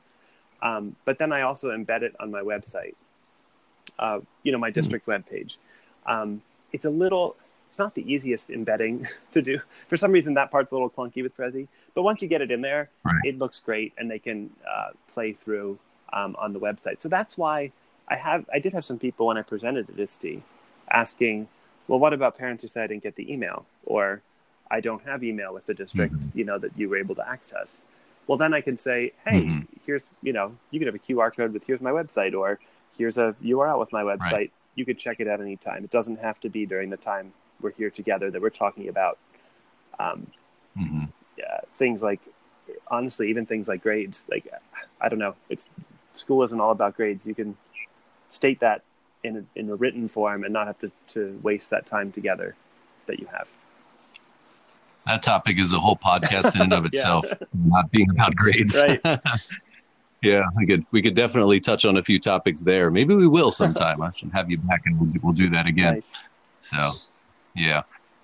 Um, 0.61 0.95
but 1.03 1.19
then 1.19 1.33
I 1.33 1.41
also 1.41 1.69
embed 1.69 2.01
it 2.01 2.15
on 2.19 2.31
my 2.31 2.41
website, 2.41 2.95
uh, 3.99 4.21
you 4.43 4.51
know, 4.53 4.57
my 4.57 4.69
hmm. 4.69 4.73
district 4.73 5.05
mm-hmm. 5.05 5.35
webpage. 5.35 5.57
Um, 6.05 6.41
it's 6.71 6.85
a 6.85 6.89
little, 6.89 7.35
it's 7.67 7.77
not 7.77 7.93
the 7.93 8.09
easiest 8.11 8.49
embedding 8.49 9.07
to 9.33 9.41
do. 9.41 9.59
For 9.89 9.97
some 9.97 10.11
reason, 10.11 10.33
that 10.35 10.49
part's 10.49 10.71
a 10.71 10.75
little 10.75 10.89
clunky 10.89 11.21
with 11.23 11.35
Prezi. 11.35 11.67
But 11.93 12.03
once 12.03 12.21
you 12.21 12.29
get 12.29 12.41
it 12.41 12.51
in 12.51 12.61
there, 12.61 12.89
right. 13.03 13.15
it 13.25 13.37
looks 13.37 13.59
great, 13.59 13.93
and 13.97 14.09
they 14.09 14.19
can 14.19 14.49
uh, 14.69 14.89
play 15.09 15.33
through 15.33 15.77
um, 16.13 16.35
on 16.39 16.53
the 16.53 16.59
website. 16.59 17.01
So 17.01 17.09
that's 17.09 17.37
why 17.37 17.71
I 18.07 18.15
have 18.15 18.45
I 18.53 18.59
did 18.59 18.73
have 18.73 18.85
some 18.85 18.99
people 18.99 19.27
when 19.27 19.37
I 19.37 19.41
presented 19.41 19.89
at 19.89 19.99
ISTE 19.99 20.41
asking, 20.91 21.47
well, 21.87 21.99
what 21.99 22.13
about 22.13 22.37
parents 22.37 22.63
who 22.63 22.67
said 22.67 22.83
I 22.83 22.87
didn't 22.87 23.03
get 23.03 23.15
the 23.15 23.31
email, 23.31 23.65
or 23.85 24.21
I 24.69 24.81
don't 24.81 25.03
have 25.03 25.23
email 25.23 25.53
with 25.53 25.65
the 25.65 25.73
district, 25.73 26.13
mm-hmm. 26.13 26.37
you 26.37 26.45
know, 26.45 26.57
that 26.57 26.77
you 26.77 26.89
were 26.89 26.97
able 26.97 27.15
to 27.15 27.27
access. 27.27 27.83
Well, 28.27 28.37
then 28.37 28.53
I 28.53 28.61
can 28.61 28.77
say, 28.77 29.13
hey, 29.25 29.41
mm-hmm. 29.41 29.61
here's 29.85 30.03
you 30.21 30.33
know, 30.33 30.55
you 30.71 30.79
can 30.79 30.87
have 30.87 30.95
a 30.95 30.99
QR 30.99 31.35
code 31.35 31.53
with 31.53 31.63
here's 31.65 31.81
my 31.81 31.91
website, 31.91 32.33
or 32.33 32.59
here's 32.97 33.17
a 33.17 33.35
URL 33.43 33.79
with 33.79 33.91
my 33.91 34.03
website. 34.03 34.31
Right. 34.31 34.53
You 34.75 34.85
could 34.85 34.99
check 34.99 35.19
it 35.19 35.27
at 35.27 35.39
any 35.39 35.55
time. 35.55 35.83
It 35.83 35.91
doesn't 35.91 36.19
have 36.19 36.39
to 36.41 36.49
be 36.49 36.65
during 36.65 36.89
the 36.89 36.97
time 36.97 37.33
we're 37.61 37.71
here 37.71 37.89
together 37.89 38.29
that 38.31 38.41
we're 38.41 38.49
talking 38.49 38.89
about 38.89 39.17
um, 39.99 40.27
mm-hmm 40.77 41.05
uh, 41.45 41.59
things 41.75 42.01
like 42.01 42.19
honestly 42.87 43.29
even 43.29 43.45
things 43.45 43.67
like 43.67 43.81
grades 43.81 44.23
like 44.29 44.47
i 45.01 45.09
don't 45.09 45.19
know 45.19 45.35
it's 45.49 45.69
school 46.13 46.43
isn't 46.43 46.59
all 46.59 46.71
about 46.71 46.95
grades 46.95 47.25
you 47.25 47.35
can 47.35 47.55
state 48.29 48.59
that 48.59 48.81
in 49.25 49.37
a, 49.37 49.59
in 49.59 49.69
a 49.69 49.75
written 49.75 50.07
form 50.07 50.43
and 50.43 50.53
not 50.53 50.67
have 50.67 50.79
to, 50.79 50.91
to 51.09 51.39
waste 51.43 51.69
that 51.71 51.85
time 51.85 52.11
together 52.11 52.55
that 53.07 53.19
you 53.19 53.27
have. 53.27 53.47
That 55.05 55.21
topic 55.21 55.59
is 55.59 55.73
a 55.73 55.79
whole 55.79 55.97
podcast 55.97 56.55
in 56.55 56.61
and 56.61 56.73
of 56.73 56.85
itself 56.91 57.25
not 57.53 57.91
being 57.91 58.09
about 58.09 58.35
grades. 58.35 58.81
Right. 58.81 59.01
Yeah 60.21 60.45
we 60.55 60.65
could 60.65 60.85
we 60.89 61.03
could 61.03 61.13
definitely 61.13 61.59
touch 61.59 61.85
on 61.85 61.97
a 61.97 62.03
few 62.03 62.19
topics 62.19 62.61
there. 62.61 62.89
Maybe 62.89 63.13
we 63.13 63.27
will 63.27 63.51
sometime. 63.61 64.01
I 64.01 64.11
should 64.15 64.31
have 64.31 64.49
you 64.49 64.57
back 64.57 64.81
and 64.85 64.99
we'll 64.99 65.09
do, 65.09 65.19
we'll 65.21 65.33
do 65.33 65.49
that 65.51 65.67
again. 65.67 65.95
Nice. 65.95 66.13
so 66.59 66.93
yeah. 67.55 67.83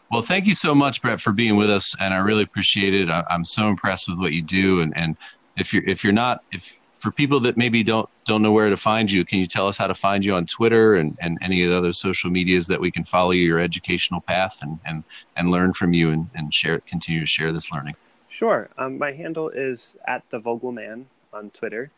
Well, 0.09 0.23
thank 0.23 0.47
you 0.47 0.55
so 0.55 0.73
much, 0.73 1.01
Brett, 1.01 1.21
for 1.21 1.31
being 1.31 1.55
with 1.55 1.69
us, 1.69 1.95
and 1.99 2.13
I 2.13 2.17
really 2.17 2.43
appreciate 2.43 2.93
it. 2.93 3.09
I, 3.09 3.23
am 3.29 3.45
so 3.45 3.69
impressed 3.69 4.09
with 4.09 4.17
what 4.17 4.33
you 4.33 4.41
do, 4.41 4.81
and, 4.81 4.97
and 4.97 5.15
if 5.57 5.73
you're 5.73 5.83
if 5.87 6.03
you're 6.03 6.11
not 6.11 6.43
if 6.51 6.81
for 6.99 7.11
people 7.11 7.39
that 7.41 7.55
maybe 7.55 7.83
don't 7.83 8.09
don't 8.25 8.41
know 8.41 8.51
where 8.51 8.69
to 8.69 8.77
find 8.77 9.11
you, 9.11 9.25
can 9.25 9.39
you 9.39 9.47
tell 9.47 9.67
us 9.67 9.77
how 9.77 9.87
to 9.87 9.95
find 9.95 10.23
you 10.23 10.35
on 10.35 10.45
Twitter 10.45 10.95
and, 10.95 11.17
and 11.21 11.37
any 11.41 11.63
of 11.63 11.71
the 11.71 11.77
other 11.77 11.93
social 11.93 12.29
medias 12.29 12.67
that 12.67 12.79
we 12.79 12.91
can 12.91 13.03
follow 13.03 13.31
your 13.31 13.59
educational 13.59 14.21
path 14.21 14.59
and 14.61 14.79
and, 14.85 15.03
and 15.35 15.49
learn 15.49 15.73
from 15.73 15.93
you 15.93 16.11
and, 16.11 16.29
and 16.35 16.53
share 16.53 16.79
continue 16.81 17.21
to 17.21 17.25
share 17.25 17.51
this 17.51 17.71
learning? 17.71 17.95
Sure. 18.29 18.69
Um, 18.77 18.97
my 18.97 19.11
handle 19.11 19.49
is 19.49 19.97
at 20.07 20.23
the 20.29 20.39
Vogelman 20.39 21.05
on 21.33 21.49
Twitter. 21.49 21.91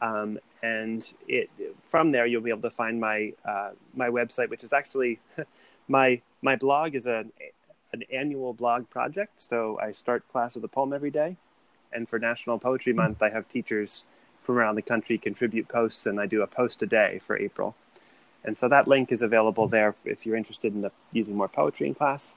Um, 0.00 0.38
and 0.62 1.12
it 1.28 1.50
from 1.86 2.10
there 2.12 2.26
you'll 2.26 2.42
be 2.42 2.50
able 2.50 2.62
to 2.62 2.70
find 2.70 3.00
my 3.00 3.32
uh, 3.44 3.70
my 3.94 4.08
website, 4.08 4.48
which 4.48 4.64
is 4.64 4.72
actually 4.72 5.20
my 5.88 6.20
my 6.42 6.56
blog 6.56 6.94
is 6.94 7.06
a 7.06 7.26
an 7.92 8.02
annual 8.12 8.52
blog 8.52 8.88
project. 8.90 9.40
So 9.40 9.78
I 9.80 9.92
start 9.92 10.26
class 10.28 10.54
with 10.54 10.64
a 10.64 10.68
poem 10.68 10.92
every 10.92 11.10
day, 11.10 11.36
and 11.92 12.08
for 12.08 12.18
National 12.18 12.58
Poetry 12.58 12.92
hmm. 12.92 12.98
Month, 12.98 13.22
I 13.22 13.30
have 13.30 13.48
teachers 13.48 14.04
from 14.44 14.58
around 14.58 14.76
the 14.76 14.82
country 14.82 15.18
contribute 15.18 15.68
posts, 15.68 16.06
and 16.06 16.20
I 16.20 16.26
do 16.26 16.42
a 16.42 16.46
post 16.46 16.82
a 16.82 16.86
day 16.86 17.20
for 17.26 17.36
April. 17.36 17.74
And 18.44 18.56
so 18.58 18.68
that 18.68 18.86
link 18.86 19.10
is 19.10 19.22
available 19.22 19.66
there 19.66 19.94
if 20.04 20.26
you're 20.26 20.36
interested 20.36 20.74
in 20.74 20.82
the, 20.82 20.92
using 21.12 21.34
more 21.34 21.48
poetry 21.48 21.86
in 21.86 21.94
class. 21.94 22.36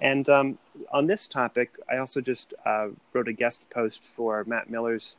And 0.00 0.28
um, 0.28 0.58
on 0.90 1.06
this 1.06 1.28
topic, 1.28 1.78
I 1.90 1.98
also 1.98 2.20
just 2.20 2.54
uh, 2.64 2.88
wrote 3.12 3.28
a 3.28 3.32
guest 3.32 3.68
post 3.70 4.04
for 4.04 4.42
Matt 4.44 4.70
Miller's 4.70 5.16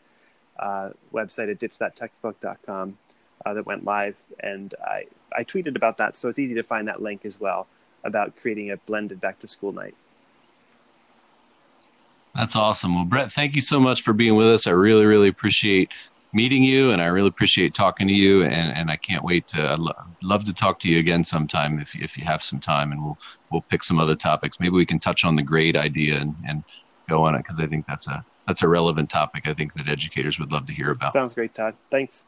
uh, 0.59 0.89
website 1.13 1.49
at 1.51 1.59
ditchthattextbook.com 1.59 2.97
uh, 3.45 3.53
that 3.53 3.65
went 3.65 3.85
live. 3.85 4.15
And 4.39 4.73
I, 4.83 5.05
I 5.35 5.43
tweeted 5.43 5.75
about 5.75 5.97
that, 5.97 6.15
so 6.15 6.29
it's 6.29 6.39
easy 6.39 6.55
to 6.55 6.63
find 6.63 6.87
that 6.87 7.01
link 7.01 7.25
as 7.25 7.39
well 7.39 7.67
about 8.03 8.35
creating 8.35 8.71
a 8.71 8.77
blended 8.77 9.21
back 9.21 9.39
to 9.39 9.47
school 9.47 9.71
night. 9.71 9.95
That's 12.35 12.55
awesome. 12.55 12.95
Well, 12.95 13.05
Brett, 13.05 13.31
thank 13.31 13.55
you 13.55 13.61
so 13.61 13.79
much 13.79 14.01
for 14.01 14.11
being 14.11 14.35
with 14.35 14.47
us. 14.47 14.65
I 14.65 14.71
really, 14.71 15.05
really 15.05 15.27
appreciate 15.27 15.89
meeting 16.33 16.63
you 16.63 16.91
and 16.91 17.01
I 17.01 17.05
really 17.05 17.27
appreciate 17.27 17.73
talking 17.73 18.07
to 18.07 18.13
you. 18.13 18.43
And, 18.43 18.75
and 18.75 18.91
I 18.91 18.97
can't 18.97 19.23
wait 19.23 19.47
to 19.49 19.73
I'd 19.73 19.79
lo- 19.79 19.93
love 20.21 20.43
to 20.45 20.53
talk 20.53 20.79
to 20.79 20.89
you 20.89 20.99
again 20.99 21.23
sometime 21.23 21.79
if, 21.79 21.95
if 21.95 22.17
you 22.17 22.25
have 22.25 22.41
some 22.43 22.59
time 22.59 22.91
and 22.91 23.03
we'll, 23.03 23.17
we'll 23.51 23.61
pick 23.61 23.83
some 23.83 23.99
other 23.99 24.15
topics. 24.15 24.59
Maybe 24.59 24.71
we 24.71 24.85
can 24.85 24.99
touch 24.99 25.23
on 25.23 25.35
the 25.35 25.43
grade 25.43 25.77
idea 25.77 26.19
and, 26.19 26.35
and 26.47 26.63
go 27.07 27.23
on 27.23 27.35
it. 27.35 27.45
Cause 27.45 27.59
I 27.59 27.67
think 27.67 27.85
that's 27.87 28.07
a, 28.07 28.25
that's 28.47 28.63
a 28.63 28.67
relevant 28.67 29.09
topic. 29.09 29.47
I 29.47 29.53
think 29.53 29.73
that 29.75 29.87
educators 29.87 30.39
would 30.39 30.51
love 30.51 30.65
to 30.65 30.73
hear 30.73 30.91
about. 30.91 31.13
Sounds 31.13 31.35
great, 31.35 31.53
Todd. 31.53 31.75
Thanks. 31.91 32.25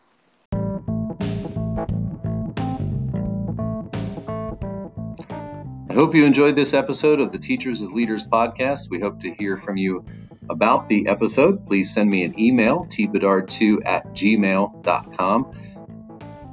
I 5.90 5.94
hope 5.98 6.14
you 6.14 6.26
enjoyed 6.26 6.58
this 6.58 6.74
episode 6.74 7.22
of 7.22 7.32
the 7.32 7.38
Teachers 7.38 7.82
as 7.82 7.94
Leaders 7.94 8.26
podcast. 8.26 8.90
We 8.90 9.00
hope 9.00 9.22
to 9.22 9.34
hear 9.34 9.58
from 9.58 9.78
you 9.78 10.04
about 10.50 10.88
the 10.88 11.08
episode. 11.08 11.66
Please 11.66 11.94
send 11.94 12.10
me 12.10 12.24
an 12.24 12.40
email, 12.40 12.86
tbedard2 12.86 13.86
at 13.86 14.08
gmail.com, 14.14 15.52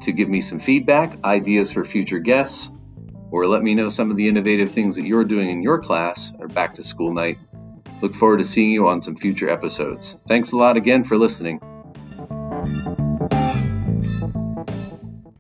to 0.03 0.13
give 0.13 0.29
me 0.29 0.41
some 0.41 0.61
feedback, 0.61 1.25
ideas 1.25 1.73
for 1.73 1.85
future 1.85 2.19
guests, 2.19 2.71
or 3.31 3.47
let 3.47 3.63
me 3.63 3.75
know 3.75 3.89
some 3.89 4.11
of 4.11 4.17
the 4.17 4.29
innovative 4.29 4.73
things 4.73 4.97
that 4.97 5.07
you're 5.07 5.25
doing 5.25 5.49
in 5.49 5.63
your 5.63 5.79
class 5.81 6.33
or 6.39 6.49
back 6.49 6.75
to 6.75 6.83
school 6.83 7.15
night. 7.15 7.39
Look 8.03 8.15
forward 8.15 8.39
to 8.39 8.45
seeing 8.45 8.71
you 8.71 8.89
on 8.89 9.01
some 9.01 9.17
future 9.17 9.49
episodes. 9.49 10.17
Thanks 10.27 10.53
a 10.53 10.57
lot 10.57 10.77
again 10.77 11.05
for 11.05 11.17
listening. 11.17 11.61